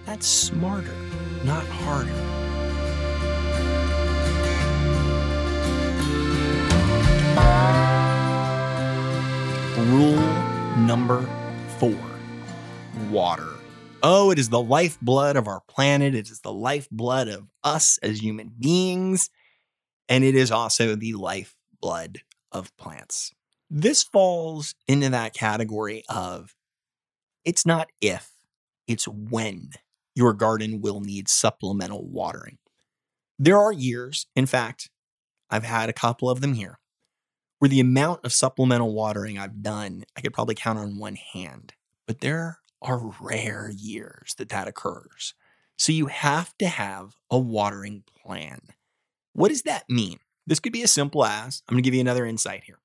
[0.05, 0.95] that's smarter,
[1.43, 2.11] not harder.
[9.91, 10.19] Rule
[10.77, 11.27] number
[11.77, 11.97] four
[13.09, 13.47] water.
[14.03, 16.13] Oh, it is the lifeblood of our planet.
[16.13, 19.29] It is the lifeblood of us as human beings.
[20.09, 23.33] And it is also the lifeblood of plants.
[23.69, 26.55] This falls into that category of
[27.43, 28.31] it's not if,
[28.87, 29.71] it's when
[30.15, 32.57] your garden will need supplemental watering.
[33.37, 34.89] There are years, in fact,
[35.49, 36.79] I've had a couple of them here,
[37.59, 41.73] where the amount of supplemental watering I've done, I could probably count on one hand.
[42.07, 45.33] But there are rare years that that occurs.
[45.77, 48.59] So you have to have a watering plan.
[49.33, 50.19] What does that mean?
[50.47, 52.79] This could be as simple as I'm going to give you another insight here.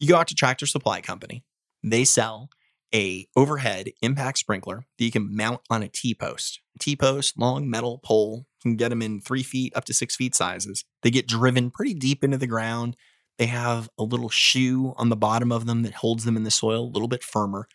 [0.00, 1.44] You go out to Tractor Supply Company.
[1.82, 2.48] They sell
[2.94, 6.60] a overhead impact sprinkler that you can mount on a T-post.
[6.78, 8.46] T-post, long metal pole.
[8.64, 10.84] You can get them in three feet up to six feet sizes.
[11.02, 12.96] They get driven pretty deep into the ground.
[13.38, 16.50] They have a little shoe on the bottom of them that holds them in the
[16.50, 17.68] soil a little bit firmer.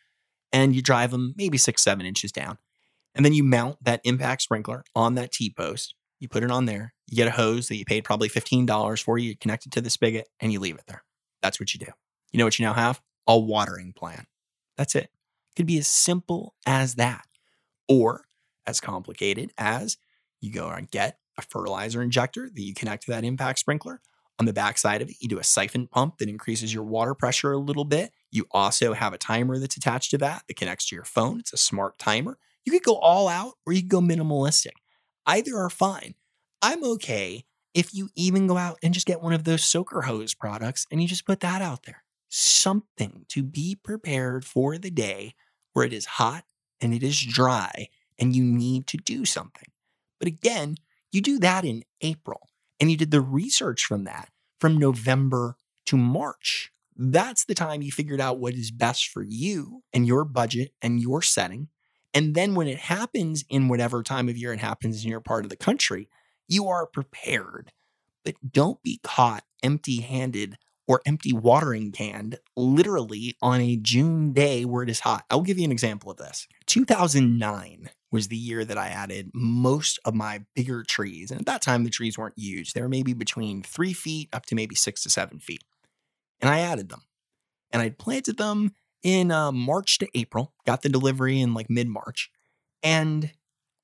[0.51, 2.57] And you drive them maybe six, seven inches down.
[3.13, 5.93] And then you mount that impact sprinkler on that T-post.
[6.19, 6.95] You put it on there.
[7.07, 9.19] You get a hose that you paid probably $15 for.
[9.19, 11.03] You connect it to the spigot and you leave it there.
[11.43, 11.91] That's what you do.
[12.31, 13.01] You know what you now have?
[13.27, 14.25] A watering plan.
[14.77, 15.05] That's it.
[15.05, 17.25] It could be as simple as that.
[17.87, 18.25] Or
[18.67, 19.97] as complicated as
[20.41, 24.01] you go and get a fertilizer injector that you connect to that impact sprinkler.
[24.37, 27.53] On the backside of it, you do a siphon pump that increases your water pressure
[27.53, 28.11] a little bit.
[28.31, 31.39] You also have a timer that's attached to that that connects to your phone.
[31.39, 32.37] It's a smart timer.
[32.65, 34.73] You could go all out or you could go minimalistic.
[35.25, 36.15] Either are fine.
[36.61, 40.33] I'm okay if you even go out and just get one of those soaker hose
[40.33, 42.04] products and you just put that out there
[42.35, 45.35] something to be prepared for the day
[45.73, 46.43] where it is hot
[46.81, 47.87] and it is dry
[48.19, 49.69] and you need to do something.
[50.19, 50.75] But again,
[51.11, 55.97] you do that in April and you did the research from that from November to
[55.97, 56.71] March.
[56.97, 60.99] That's the time you figured out what is best for you and your budget and
[60.99, 61.69] your setting.
[62.13, 65.43] And then when it happens in whatever time of year it happens in your part
[65.43, 66.09] of the country,
[66.47, 67.71] you are prepared.
[68.23, 74.65] But don't be caught empty handed or empty watering can literally on a June day
[74.65, 75.25] where it is hot.
[75.29, 76.47] I'll give you an example of this.
[76.67, 81.31] 2009 was the year that I added most of my bigger trees.
[81.31, 82.73] And at that time, the trees weren't huge.
[82.73, 85.63] They were maybe between three feet up to maybe six to seven feet.
[86.39, 87.01] And I added them.
[87.71, 91.87] And I planted them in uh, March to April, got the delivery in like mid
[91.87, 92.31] March.
[92.81, 93.31] And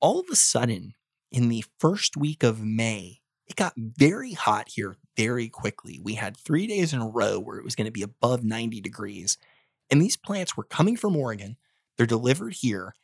[0.00, 0.94] all of a sudden,
[1.30, 6.00] in the first week of May, it got very hot here very quickly.
[6.02, 8.80] We had three days in a row where it was going to be above 90
[8.80, 9.38] degrees.
[9.90, 11.56] And these plants were coming from Oregon.
[11.96, 12.94] They're delivered here.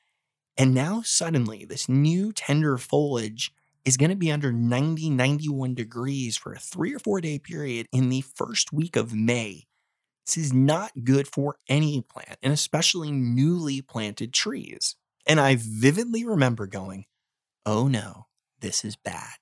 [0.56, 3.52] And now suddenly, this new tender foliage
[3.84, 7.86] is going to be under 90, 91 degrees for a three or four day period
[7.92, 9.66] in the first week of May.
[10.26, 14.94] This is not good for any plant, and especially newly planted trees.
[15.26, 17.06] And I vividly remember going,
[17.64, 18.26] oh no,
[18.60, 19.36] this is bad.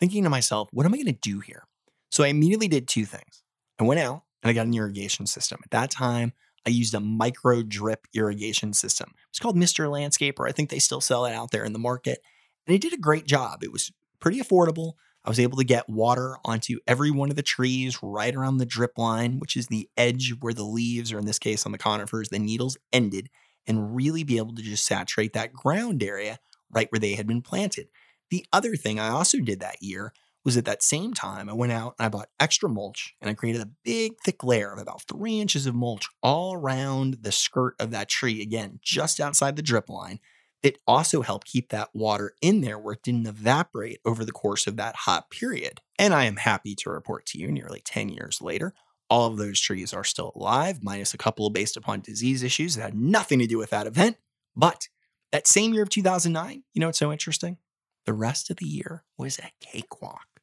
[0.00, 1.67] Thinking to myself, what am I going to do here?
[2.10, 3.42] So I immediately did two things.
[3.78, 5.60] I went out and I got an irrigation system.
[5.64, 6.32] At that time,
[6.66, 9.12] I used a micro drip irrigation system.
[9.30, 9.88] It's called Mr.
[9.88, 10.48] Landscaper.
[10.48, 12.20] I think they still sell it out there in the market.
[12.66, 13.62] And it did a great job.
[13.62, 14.92] It was pretty affordable.
[15.24, 18.66] I was able to get water onto every one of the trees right around the
[18.66, 21.78] drip line, which is the edge where the leaves, or in this case on the
[21.78, 23.28] conifers, the needles ended,
[23.66, 26.38] and really be able to just saturate that ground area
[26.70, 27.88] right where they had been planted.
[28.30, 30.12] The other thing I also did that year
[30.48, 33.34] was at that same time I went out and I bought extra mulch and I
[33.34, 37.74] created a big thick layer of about three inches of mulch all around the skirt
[37.78, 40.20] of that tree, again, just outside the drip line.
[40.62, 44.66] It also helped keep that water in there where it didn't evaporate over the course
[44.66, 45.82] of that hot period.
[45.98, 48.72] And I am happy to report to you, nearly 10 years later,
[49.10, 52.82] all of those trees are still alive, minus a couple based upon disease issues that
[52.84, 54.16] had nothing to do with that event.
[54.56, 54.88] But
[55.30, 57.58] that same year of 2009, you know what's so interesting?
[58.06, 60.37] The rest of the year was a cakewalk.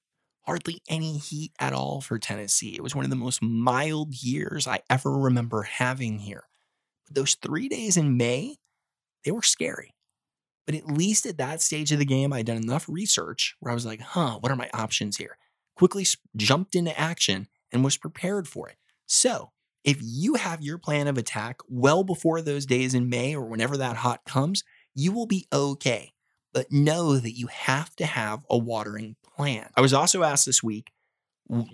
[0.45, 2.75] Hardly any heat at all for Tennessee.
[2.75, 6.43] It was one of the most mild years I ever remember having here.
[7.07, 8.57] But those three days in May,
[9.23, 9.95] they were scary.
[10.65, 13.75] But at least at that stage of the game, I'd done enough research where I
[13.75, 15.37] was like, huh, what are my options here?
[15.75, 16.05] Quickly
[16.35, 18.77] jumped into action and was prepared for it.
[19.05, 19.51] So,
[19.83, 23.77] if you have your plan of attack well before those days in May or whenever
[23.77, 24.63] that hot comes,
[24.95, 26.14] you will be okay.
[26.55, 29.69] But know that you have to have a watering plan.
[29.75, 30.93] I was also asked this week,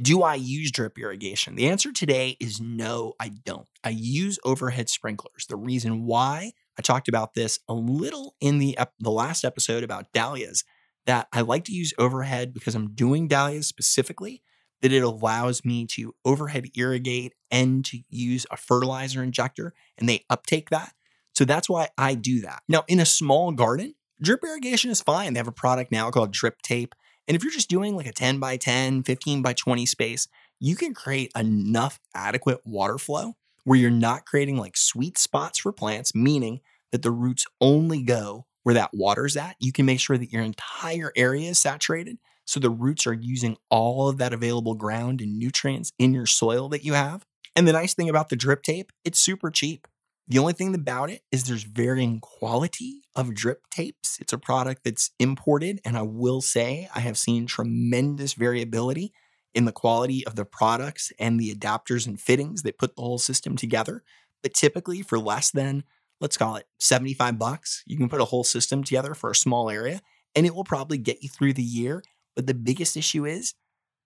[0.02, 1.54] do I use drip irrigation?
[1.54, 3.68] The answer today is no, I don't.
[3.84, 5.46] I use overhead sprinklers.
[5.48, 10.12] The reason why I talked about this a little in the the last episode about
[10.14, 10.64] dahlias
[11.06, 14.42] that I like to use overhead because I'm doing dahlias specifically
[14.82, 20.26] that it allows me to overhead irrigate and to use a fertilizer injector and they
[20.28, 20.94] uptake that.
[21.36, 22.64] So that's why I do that.
[22.68, 25.34] Now, in a small garden, drip irrigation is fine.
[25.34, 26.96] They have a product now called Drip Tape.
[27.28, 30.28] And if you're just doing like a 10 by 10, 15 by 20 space,
[30.60, 35.72] you can create enough adequate water flow where you're not creating like sweet spots for
[35.72, 39.56] plants, meaning that the roots only go where that water's at.
[39.60, 43.58] You can make sure that your entire area is saturated so the roots are using
[43.70, 47.26] all of that available ground and nutrients in your soil that you have.
[47.56, 49.88] And the nice thing about the drip tape, it's super cheap.
[50.32, 54.18] The only thing about it is there's varying quality of drip tapes.
[54.22, 59.12] It's a product that's imported, and I will say I have seen tremendous variability
[59.54, 63.20] in the quality of the products and the adapters and fittings that put the whole
[63.20, 64.04] system together.
[64.42, 65.84] But typically, for less than,
[66.22, 69.70] let's call it 75 bucks, you can put a whole system together for a small
[69.70, 70.02] area,
[70.34, 72.02] and it will probably get you through the year
[72.36, 73.54] but the biggest issue is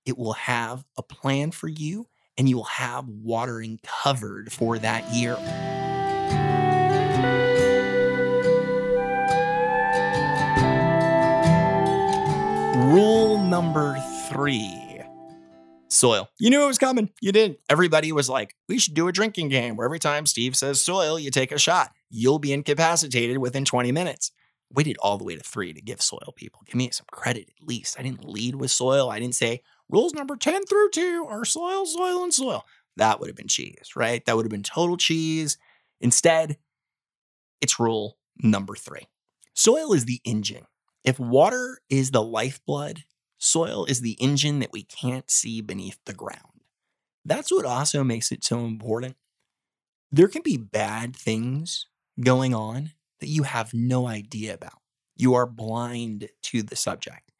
[0.05, 2.07] it will have a plan for you
[2.37, 5.37] and you will have watering covered for that year.
[12.85, 13.97] Rule number
[14.29, 15.01] three
[15.87, 16.29] soil.
[16.39, 17.09] You knew it was coming.
[17.19, 17.57] You didn't.
[17.67, 21.17] Everybody was like, we should do a drinking game where every time Steve says soil,
[21.17, 21.91] you take a shot.
[22.11, 24.31] You'll be incapacitated within 20 minutes
[24.71, 26.61] waited all the way to three to give soil people.
[26.65, 27.99] Give me some credit at least.
[27.99, 29.09] I didn't lead with soil.
[29.09, 32.65] I didn't say rules number 10 through two are soil, soil, and soil.
[32.97, 34.23] That would have been cheese, right?
[34.25, 35.57] That would have been total cheese.
[36.01, 36.57] Instead,
[37.61, 39.07] it's rule number three
[39.55, 40.67] soil is the engine.
[41.05, 43.03] If water is the lifeblood,
[43.37, 46.63] soil is the engine that we can't see beneath the ground.
[47.23, 49.15] That's what also makes it so important.
[50.11, 51.85] There can be bad things
[52.19, 54.81] going on that you have no idea about.
[55.15, 57.31] You are blind to the subject.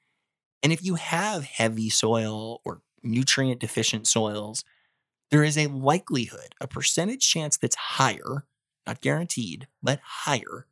[0.62, 4.64] And if you have heavy soil or nutrient deficient soils,
[5.32, 8.46] there is a likelihood, a percentage chance that's higher,
[8.86, 10.68] not guaranteed, but higher,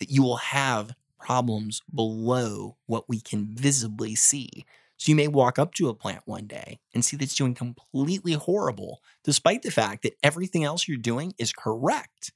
[0.00, 4.64] that you will have problems below what we can visibly see.
[4.96, 7.54] So you may walk up to a plant one day and see that it's doing
[7.54, 12.32] completely horrible, despite the fact that everything else you're doing is correct.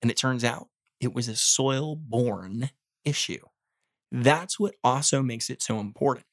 [0.00, 0.68] And it turns out
[1.00, 2.70] it was a soil borne
[3.04, 3.44] issue.
[4.10, 6.26] That's what also makes it so important.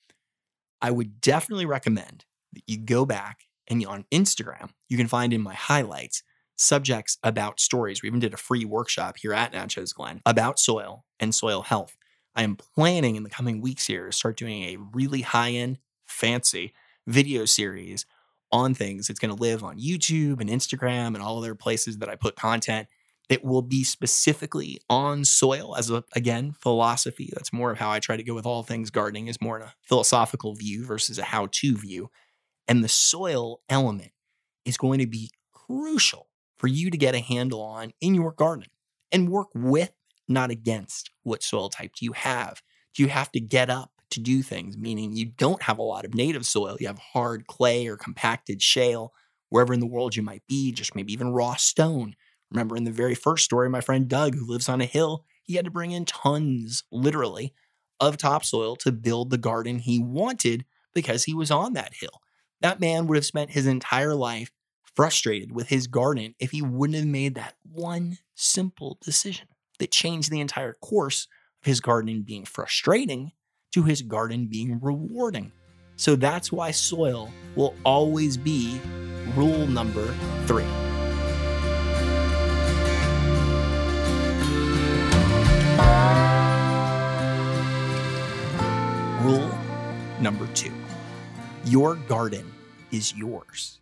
[0.82, 5.41] I would definitely recommend that you go back and on Instagram, you can find in
[5.41, 6.23] my highlights
[6.60, 8.02] subjects about stories.
[8.02, 11.98] We even did a free workshop here at Natchez Glen about soil and soil health.
[12.36, 15.80] I am planning in the coming weeks here to start doing a really high end,
[16.06, 16.74] fancy
[17.08, 18.06] video series
[18.52, 19.10] on things.
[19.10, 22.36] It's going to live on YouTube and Instagram and all other places that I put
[22.36, 22.88] content
[23.30, 28.00] that will be specifically on soil as a again philosophy that's more of how i
[28.00, 31.23] try to go with all things gardening is more in a philosophical view versus a
[31.23, 32.10] how-to view
[32.67, 34.12] and the soil element
[34.65, 36.29] is going to be crucial
[36.60, 38.67] for you to get a handle on in your garden
[39.12, 39.91] and work with
[40.27, 42.62] not against what soil type do you have.
[42.93, 44.77] Do you have to get up to do things?
[44.77, 46.77] Meaning you don't have a lot of native soil.
[46.79, 49.13] You have hard clay or compacted shale
[49.49, 52.15] wherever in the world you might be just maybe even raw stone.
[52.51, 55.55] Remember in the very first story, my friend Doug, who lives on a hill, he
[55.55, 57.53] had to bring in tons, literally,
[57.99, 62.21] of topsoil to build the garden he wanted because he was on that hill.
[62.62, 64.51] That man would have spent his entire life
[64.96, 69.48] frustrated with his garden if he wouldn't have made that one simple decision
[69.79, 71.27] that changed the entire course
[71.62, 73.31] of his garden being frustrating
[73.71, 75.52] to his garden being rewarding.
[75.96, 78.79] So that's why soil will always be
[79.35, 80.08] rule number
[80.46, 80.65] three.
[89.21, 89.52] Rule
[90.21, 90.73] number two
[91.65, 92.52] your garden
[92.92, 93.79] is yours.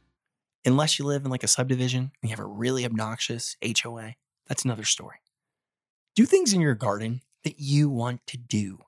[0.66, 4.16] Unless you live in like a subdivision and you have a really obnoxious HOA,
[4.48, 5.18] that's another story.
[6.16, 8.80] Do things in your garden that you want to do.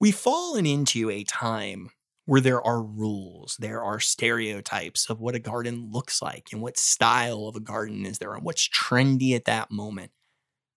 [0.00, 1.90] We've fallen into a time
[2.24, 6.78] where there are rules, there are stereotypes of what a garden looks like and what
[6.78, 10.12] style of a garden is there and what's trendy at that moment.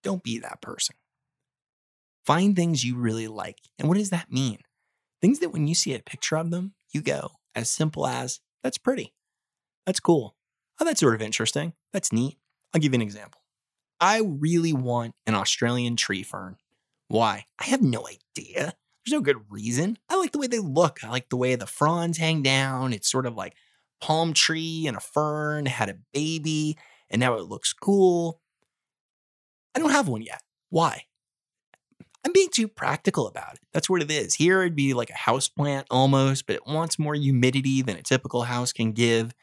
[0.01, 0.95] Don't be that person.
[2.26, 3.57] Find things you really like.
[3.78, 4.59] And what does that mean?
[5.22, 8.78] Things that when you see a picture of them, you go as simple as, that's
[8.78, 9.14] pretty.
[9.86, 10.36] That's cool.
[10.79, 11.73] Oh, that's sort of interesting.
[11.93, 12.38] That's neat.
[12.73, 13.41] I'll give you an example.
[13.99, 16.55] I really want an Australian tree fern.
[17.07, 17.45] Why?
[17.59, 18.73] I have no idea.
[19.05, 19.97] There's no good reason.
[20.09, 21.03] I like the way they look.
[21.03, 22.93] I like the way the fronds hang down.
[22.93, 23.53] It's sort of like
[23.99, 26.77] palm tree and a fern had a baby,
[27.09, 28.39] and now it looks cool.
[29.75, 30.41] I don't have one yet.
[30.69, 31.03] Why?
[32.25, 33.61] I'm being too practical about it.
[33.73, 34.36] That's what it is.
[34.36, 38.03] Here it'd be like a house plant almost, but it wants more humidity than a
[38.03, 39.34] typical house can give.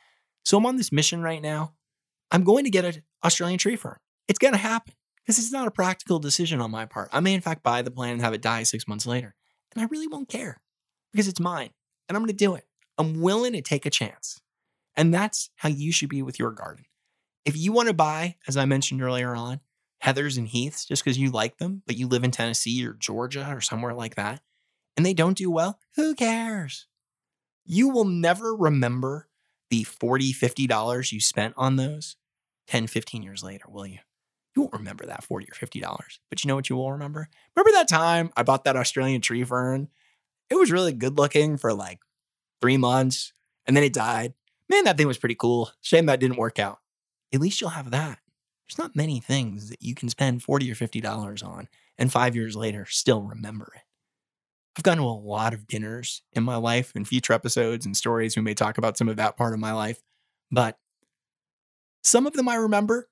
[0.49, 1.75] So I'm on this mission right now.
[2.31, 3.99] I'm going to get an Australian tree fern.
[4.29, 7.11] It's going to happen because it's not a practical decision on my part.
[7.13, 9.35] I may, in fact, buy the plant and have it die six months later.
[9.75, 10.63] And I really won't care
[11.13, 11.69] because it's mine
[12.09, 12.65] and I'm going to do it.
[12.97, 14.41] I'm willing to take a chance.
[14.97, 16.87] And that's how you should be with your garden.
[17.45, 19.61] If you want to buy, as I mentioned earlier on,
[20.03, 23.47] heathers and heaths just because you like them, but you live in Tennessee or Georgia
[23.53, 24.41] or somewhere like that,
[24.97, 26.87] and they don't do well, who cares?
[27.67, 29.28] You will never remember
[29.71, 32.16] the $40, $50 you spent on those
[32.69, 33.99] 10, 15 years later, will you?
[34.55, 36.19] You won't remember that 40 or $50.
[36.29, 37.29] But you know what you will remember?
[37.55, 39.89] Remember that time I bought that Australian tree fern?
[40.51, 42.01] It was really good looking for like
[42.61, 43.33] three months
[43.66, 44.35] and then it died.
[44.69, 45.71] Man, that thing was pretty cool.
[45.81, 46.79] Shame that didn't work out.
[47.33, 48.19] At least you'll have that.
[48.66, 52.57] There's not many things that you can spend 40 or $50 on and five years
[52.57, 53.83] later still remember it.
[54.79, 58.37] I've gone to a lot of dinners in my life and future episodes and stories.
[58.37, 60.01] We may talk about some of that part of my life,
[60.53, 60.79] but
[62.05, 63.09] some of them I remember,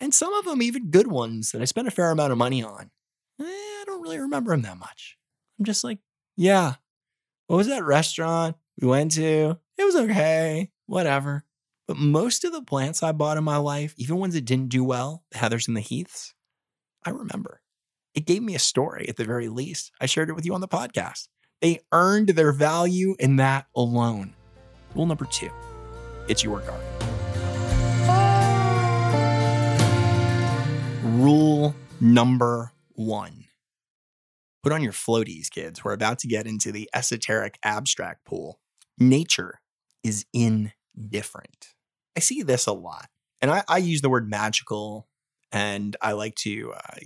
[0.00, 2.62] and some of them even good ones that I spent a fair amount of money
[2.62, 2.90] on.
[3.40, 5.16] Eh, I don't really remember them that much.
[5.58, 5.98] I'm just like,
[6.36, 6.74] yeah,
[7.46, 9.58] what was that restaurant we went to?
[9.78, 11.42] It was okay, whatever.
[11.86, 14.84] But most of the plants I bought in my life, even ones that didn't do
[14.84, 16.34] well, the heathers and the heaths,
[17.02, 17.62] I remember.
[18.14, 19.92] It gave me a story at the very least.
[20.00, 21.28] I shared it with you on the podcast.
[21.60, 24.34] They earned their value in that alone.
[24.94, 25.50] Rule number two
[26.28, 26.86] it's your garden.
[31.20, 33.48] Rule number one
[34.68, 35.82] put on your floaties, kids.
[35.82, 38.60] We're about to get into the esoteric abstract pool.
[38.98, 39.60] Nature
[40.04, 41.74] is indifferent.
[42.16, 43.08] I see this a lot.
[43.40, 45.08] And I, I use the word magical
[45.52, 46.96] and I like to uh,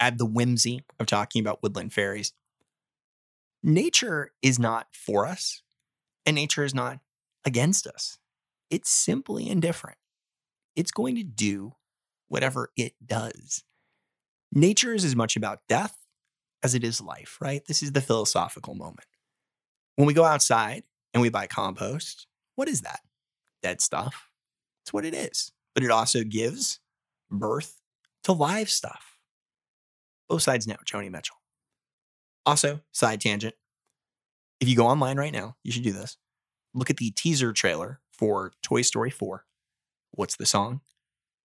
[0.00, 2.32] add the whimsy of talking about woodland fairies.
[3.62, 5.62] Nature is not for us,
[6.24, 7.00] and nature is not
[7.44, 8.18] against us.
[8.70, 9.98] It's simply indifferent.
[10.76, 11.72] It's going to do
[12.28, 13.64] whatever it does.
[14.52, 15.96] Nature is as much about death
[16.62, 17.64] as it is life, right?
[17.66, 19.06] This is the philosophical moment.
[19.96, 23.00] When we go outside and we buy compost, what is that?
[23.62, 24.30] Dead stuff.
[24.82, 25.52] It's what it is.
[25.74, 26.80] But it also gives
[27.30, 27.80] birth
[28.24, 29.07] to live stuff.
[30.28, 31.36] Both sides know, Joni Mitchell.
[32.44, 33.54] Also, side tangent.
[34.60, 36.16] If you go online right now, you should do this.
[36.74, 39.44] Look at the teaser trailer for Toy Story 4.
[40.12, 40.80] What's the song?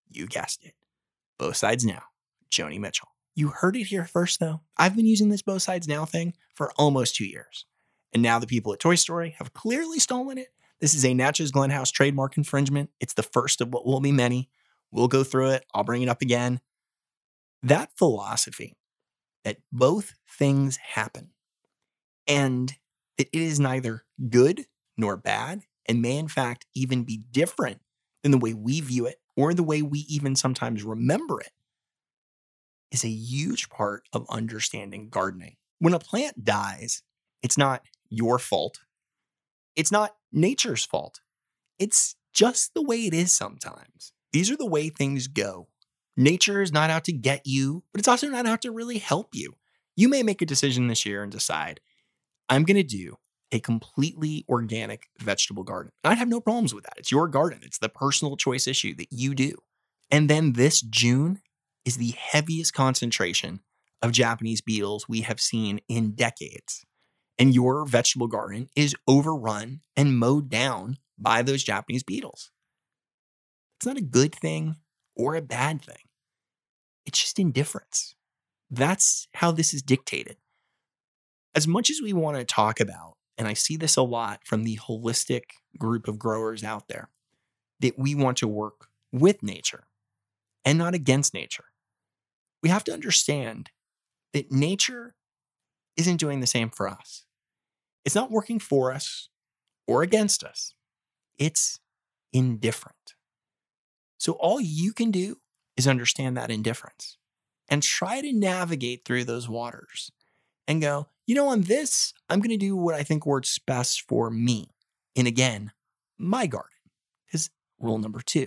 [0.08, 0.74] You guessed it.
[1.38, 2.02] Both sides now,
[2.50, 3.08] Joni Mitchell.
[3.34, 4.60] You heard it here first, though.
[4.76, 7.66] I've been using this both sides now thing for almost two years.
[8.12, 10.48] And now the people at Toy Story have clearly stolen it
[10.84, 12.90] this is a Natchez Glen House trademark infringement.
[13.00, 14.50] It's the first of what will be many.
[14.90, 15.64] We'll go through it.
[15.72, 16.60] I'll bring it up again.
[17.64, 18.76] That philosophy
[19.44, 21.30] that both things happen
[22.26, 22.74] and
[23.18, 27.80] that it is neither good nor bad and may, in fact, even be different
[28.22, 31.50] than the way we view it or the way we even sometimes remember it
[32.90, 35.56] is a huge part of understanding gardening.
[35.78, 37.02] When a plant dies,
[37.42, 38.80] it's not your fault.
[39.74, 41.20] It's not nature's fault.
[41.78, 44.12] It's just the way it is sometimes.
[44.32, 45.68] These are the way things go.
[46.16, 49.34] Nature is not out to get you, but it's also not out to really help
[49.34, 49.54] you.
[49.96, 51.80] You may make a decision this year and decide,
[52.48, 53.16] I'm going to do
[53.52, 55.92] a completely organic vegetable garden.
[56.04, 56.94] I'd have no problems with that.
[56.98, 59.56] It's your garden, it's the personal choice issue that you do.
[60.10, 61.40] And then this June
[61.84, 63.60] is the heaviest concentration
[64.02, 66.84] of Japanese beetles we have seen in decades.
[67.38, 72.50] and your vegetable garden is overrun and mowed down by those Japanese beetles.
[73.78, 74.76] It's not a good thing
[75.16, 76.08] or a bad thing.
[77.06, 78.14] It's just indifference.
[78.70, 80.36] That's how this is dictated.
[81.54, 84.64] As much as we want to talk about, and I see this a lot from
[84.64, 85.42] the holistic
[85.78, 87.10] group of growers out there,
[87.80, 89.84] that we want to work with nature
[90.64, 91.66] and not against nature.
[92.62, 93.70] We have to understand
[94.32, 95.14] that nature
[95.96, 97.24] isn't doing the same for us.
[98.04, 99.28] It's not working for us
[99.86, 100.74] or against us,
[101.38, 101.78] it's
[102.32, 103.13] indifferent.
[104.24, 105.36] So all you can do
[105.76, 107.18] is understand that indifference
[107.68, 110.10] and try to navigate through those waters
[110.66, 114.00] and go, you know, on this, I'm going to do what I think works best
[114.08, 114.70] for me.
[115.14, 115.72] And again,
[116.16, 116.70] my garden.
[117.26, 118.46] Because rule number two,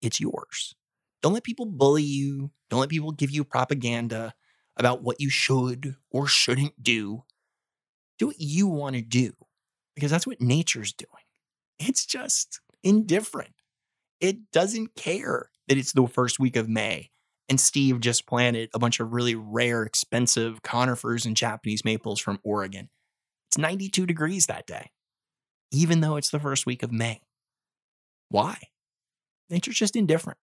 [0.00, 0.76] it's yours.
[1.24, 2.52] Don't let people bully you.
[2.68, 4.32] Don't let people give you propaganda
[4.76, 7.24] about what you should or shouldn't do.
[8.16, 9.32] Do what you want to do
[9.96, 11.24] because that's what nature's doing.
[11.80, 13.54] It's just indifferent.
[14.20, 17.10] It doesn't care that it's the first week of May
[17.50, 22.38] and Steve just planted a bunch of really rare, expensive conifers and Japanese maples from
[22.44, 22.88] Oregon.
[23.48, 24.92] It's 92 degrees that day,
[25.72, 27.20] even though it's the first week of May.
[28.28, 28.56] Why?
[29.50, 30.38] Nature's just indifferent.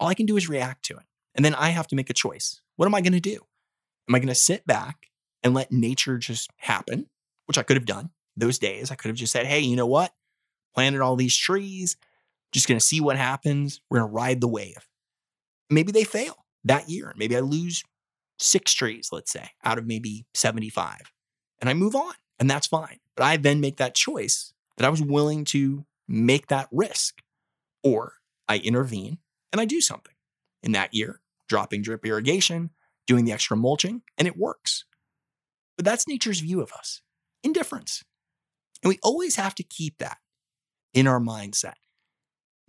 [0.00, 1.04] All I can do is react to it.
[1.36, 2.60] And then I have to make a choice.
[2.74, 3.38] What am I going to do?
[4.08, 5.06] Am I going to sit back
[5.44, 7.06] and let nature just happen,
[7.46, 8.90] which I could have done those days?
[8.90, 10.12] I could have just said, hey, you know what?
[10.74, 11.96] Planted all these trees,
[12.52, 13.80] just going to see what happens.
[13.90, 14.88] We're going to ride the wave.
[15.68, 17.14] Maybe they fail that year.
[17.16, 17.84] Maybe I lose
[18.38, 21.12] six trees, let's say, out of maybe 75,
[21.60, 22.98] and I move on, and that's fine.
[23.16, 27.20] But I then make that choice that I was willing to make that risk,
[27.82, 28.14] or
[28.48, 29.18] I intervene
[29.52, 30.14] and I do something.
[30.62, 32.70] In that year, dropping drip irrigation,
[33.06, 34.84] doing the extra mulching, and it works.
[35.76, 37.00] But that's nature's view of us
[37.42, 38.04] indifference.
[38.82, 40.18] And we always have to keep that
[40.92, 41.74] in our mindset.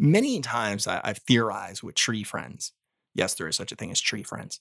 [0.03, 2.73] Many times I've theorized with tree friends
[3.13, 4.59] Yes, there is such a thing as tree friends.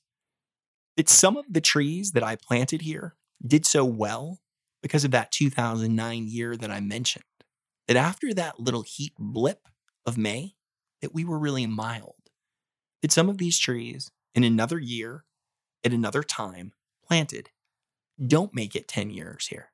[0.97, 3.17] That some of the trees that I planted here
[3.47, 4.41] did so well
[4.83, 7.25] because of that 2009 year that I mentioned.
[7.87, 9.69] That after that little heat blip
[10.07, 10.55] of May,
[11.01, 12.15] that we were really mild.
[13.03, 15.25] That some of these trees in another year,
[15.85, 16.73] at another time,
[17.07, 17.51] planted,
[18.25, 19.71] don't make it 10 years here.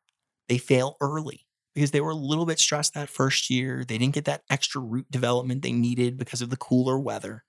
[0.49, 1.46] They fail early
[1.77, 3.85] because they were a little bit stressed that first year.
[3.87, 7.45] They didn't get that extra root development they needed because of the cooler weather.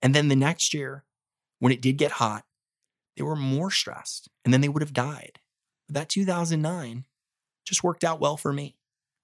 [0.00, 1.04] And then the next year,
[1.58, 2.44] when it did get hot,
[3.18, 5.40] they were more stressed and then they would have died.
[5.86, 7.04] But that 2009
[7.66, 8.78] just worked out well for me.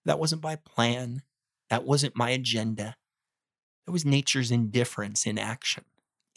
[0.05, 1.22] That wasn't my plan.
[1.70, 2.96] That wasn't my agenda.
[3.86, 5.84] That was nature's indifference in action.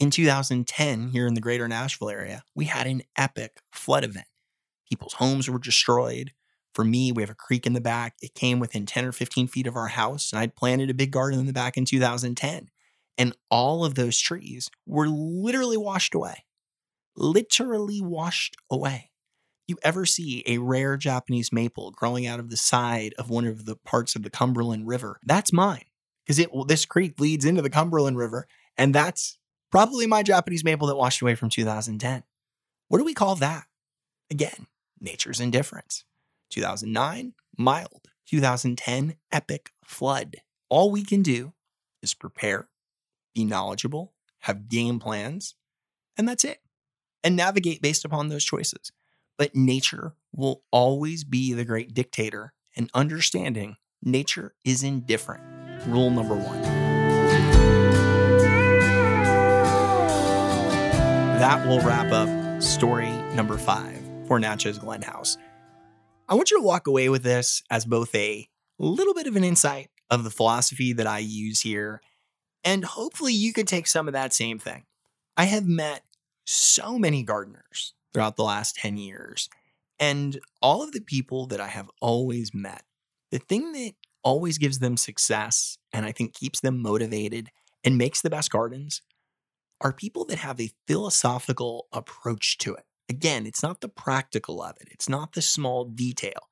[0.00, 4.26] In 2010, here in the greater Nashville area, we had an epic flood event.
[4.88, 6.32] People's homes were destroyed.
[6.76, 8.16] For me, we have a creek in the back.
[8.20, 11.10] It came within 10 or 15 feet of our house, and I'd planted a big
[11.10, 12.68] garden in the back in 2010.
[13.16, 16.44] And all of those trees were literally washed away.
[17.16, 19.10] Literally washed away.
[19.66, 23.64] You ever see a rare Japanese maple growing out of the side of one of
[23.64, 25.18] the parts of the Cumberland River?
[25.24, 25.86] That's mine
[26.26, 28.46] because this creek leads into the Cumberland River,
[28.76, 29.38] and that's
[29.70, 32.22] probably my Japanese maple that washed away from 2010.
[32.88, 33.64] What do we call that?
[34.30, 34.66] Again,
[35.00, 36.04] nature's indifference.
[36.50, 38.08] 2009, mild.
[38.28, 40.36] 2010, epic flood.
[40.68, 41.52] All we can do
[42.02, 42.68] is prepare
[43.36, 45.54] be knowledgeable, have game plans,
[46.16, 46.58] and that's it.
[47.22, 48.90] And navigate based upon those choices.
[49.36, 55.42] But nature will always be the great dictator, and understanding nature is indifferent.
[55.86, 56.62] Rule number one.
[61.38, 65.36] That will wrap up story number five for Natchez Glen House.
[66.28, 68.48] I want you to walk away with this as both a
[68.78, 72.00] little bit of an insight of the philosophy that I use here
[72.66, 74.86] and hopefully you could take some of that same thing.
[75.36, 76.02] I have met
[76.44, 79.48] so many gardeners throughout the last 10 years.
[80.00, 82.82] And all of the people that I have always met,
[83.30, 83.92] the thing that
[84.24, 87.50] always gives them success and I think keeps them motivated
[87.84, 89.00] and makes the best gardens
[89.80, 92.84] are people that have a philosophical approach to it.
[93.08, 96.50] Again, it's not the practical of it, it's not the small detail,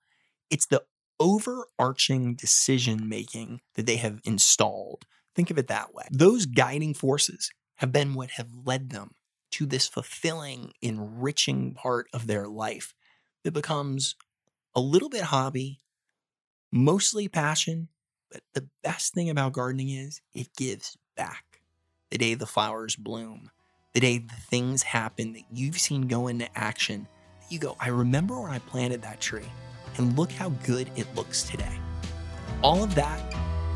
[0.51, 0.85] it's the
[1.21, 6.05] overarching decision making that they have installed Think of it that way.
[6.11, 9.15] Those guiding forces have been what have led them
[9.53, 12.95] to this fulfilling, enriching part of their life
[13.43, 14.17] that becomes
[14.75, 15.81] a little bit hobby,
[16.73, 17.89] mostly passion.
[18.31, 21.61] But the best thing about gardening is it gives back.
[22.11, 23.51] The day the flowers bloom,
[23.95, 27.07] the day the things happen that you've seen go into action,
[27.49, 29.47] you go, I remember when I planted that tree,
[29.97, 31.79] and look how good it looks today.
[32.61, 33.21] All of that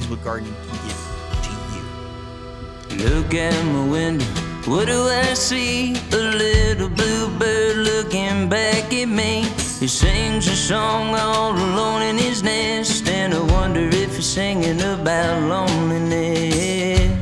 [0.00, 0.98] is what gardening can give
[1.44, 3.08] to you.
[3.08, 4.24] Look at my window,
[4.66, 5.94] what do I see?
[6.10, 9.42] A little bluebird looking back at me.
[9.78, 14.80] He sings a song all alone in his nest, and I wonder if he's singing
[14.80, 17.17] about loneliness.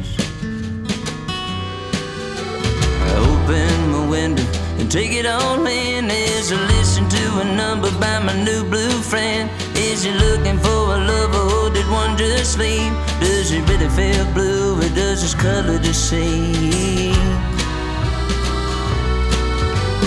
[4.09, 4.45] Window
[4.79, 8.99] and take it all in as I listen to a number by my new blue
[9.03, 9.51] friend.
[9.77, 12.93] Is he looking for a lover or did one just leave?
[13.21, 17.15] Does he really feel blue or does his color deceive?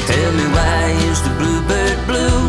[0.08, 2.39] Tell me why is the bluebird blue?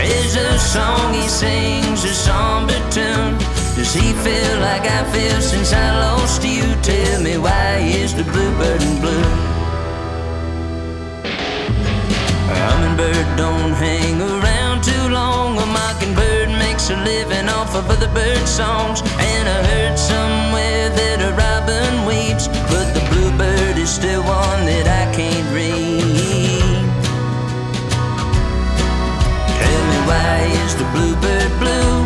[0.00, 3.36] Is the song he sings a somber tune?
[3.76, 6.64] Does he feel like I feel since I lost you?
[6.82, 9.47] Tell me why is the bluebird blue?
[12.98, 15.56] Hummingbird don't hang around too long.
[15.58, 19.02] A mockingbird makes a living off of other bird songs.
[19.02, 24.86] And I heard somewhere that a robin weeps, but the bluebird is still one that
[24.90, 26.74] I can't read.
[29.62, 32.02] Tell me why is the bluebird blue?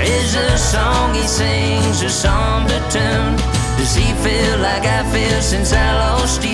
[0.00, 3.36] Is the song he sings a somber tune?
[3.76, 6.51] Does he feel like I feel since I lost you?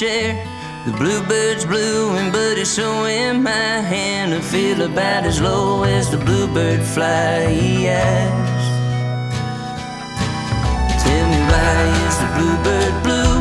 [0.00, 0.34] Share.
[0.86, 4.32] The bluebird's blue, and but it's so in my hand.
[4.32, 8.62] I feel about as low as the bluebird flies.
[11.04, 11.76] Tell me why
[12.06, 13.36] is the bluebird blue?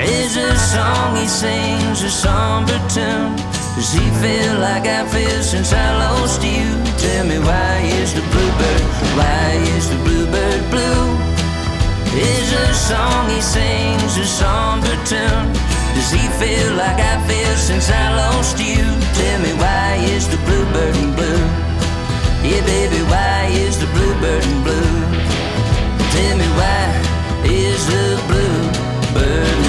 [0.00, 3.36] Is a song he sings a somber tune?
[3.76, 6.64] Does he feel like I feel since I lost you?
[7.04, 8.84] Tell me why is the bluebird,
[9.20, 11.31] why is the bluebird blue?
[12.14, 15.48] is a song he sings, a somber tune.
[15.94, 18.84] Does he feel like I feel since I lost you?
[19.18, 21.44] Tell me why is the bluebird in blue?
[22.48, 24.94] Yeah, baby, why is the bluebird in blue?
[26.14, 26.84] Tell me why
[27.44, 29.61] is the bluebird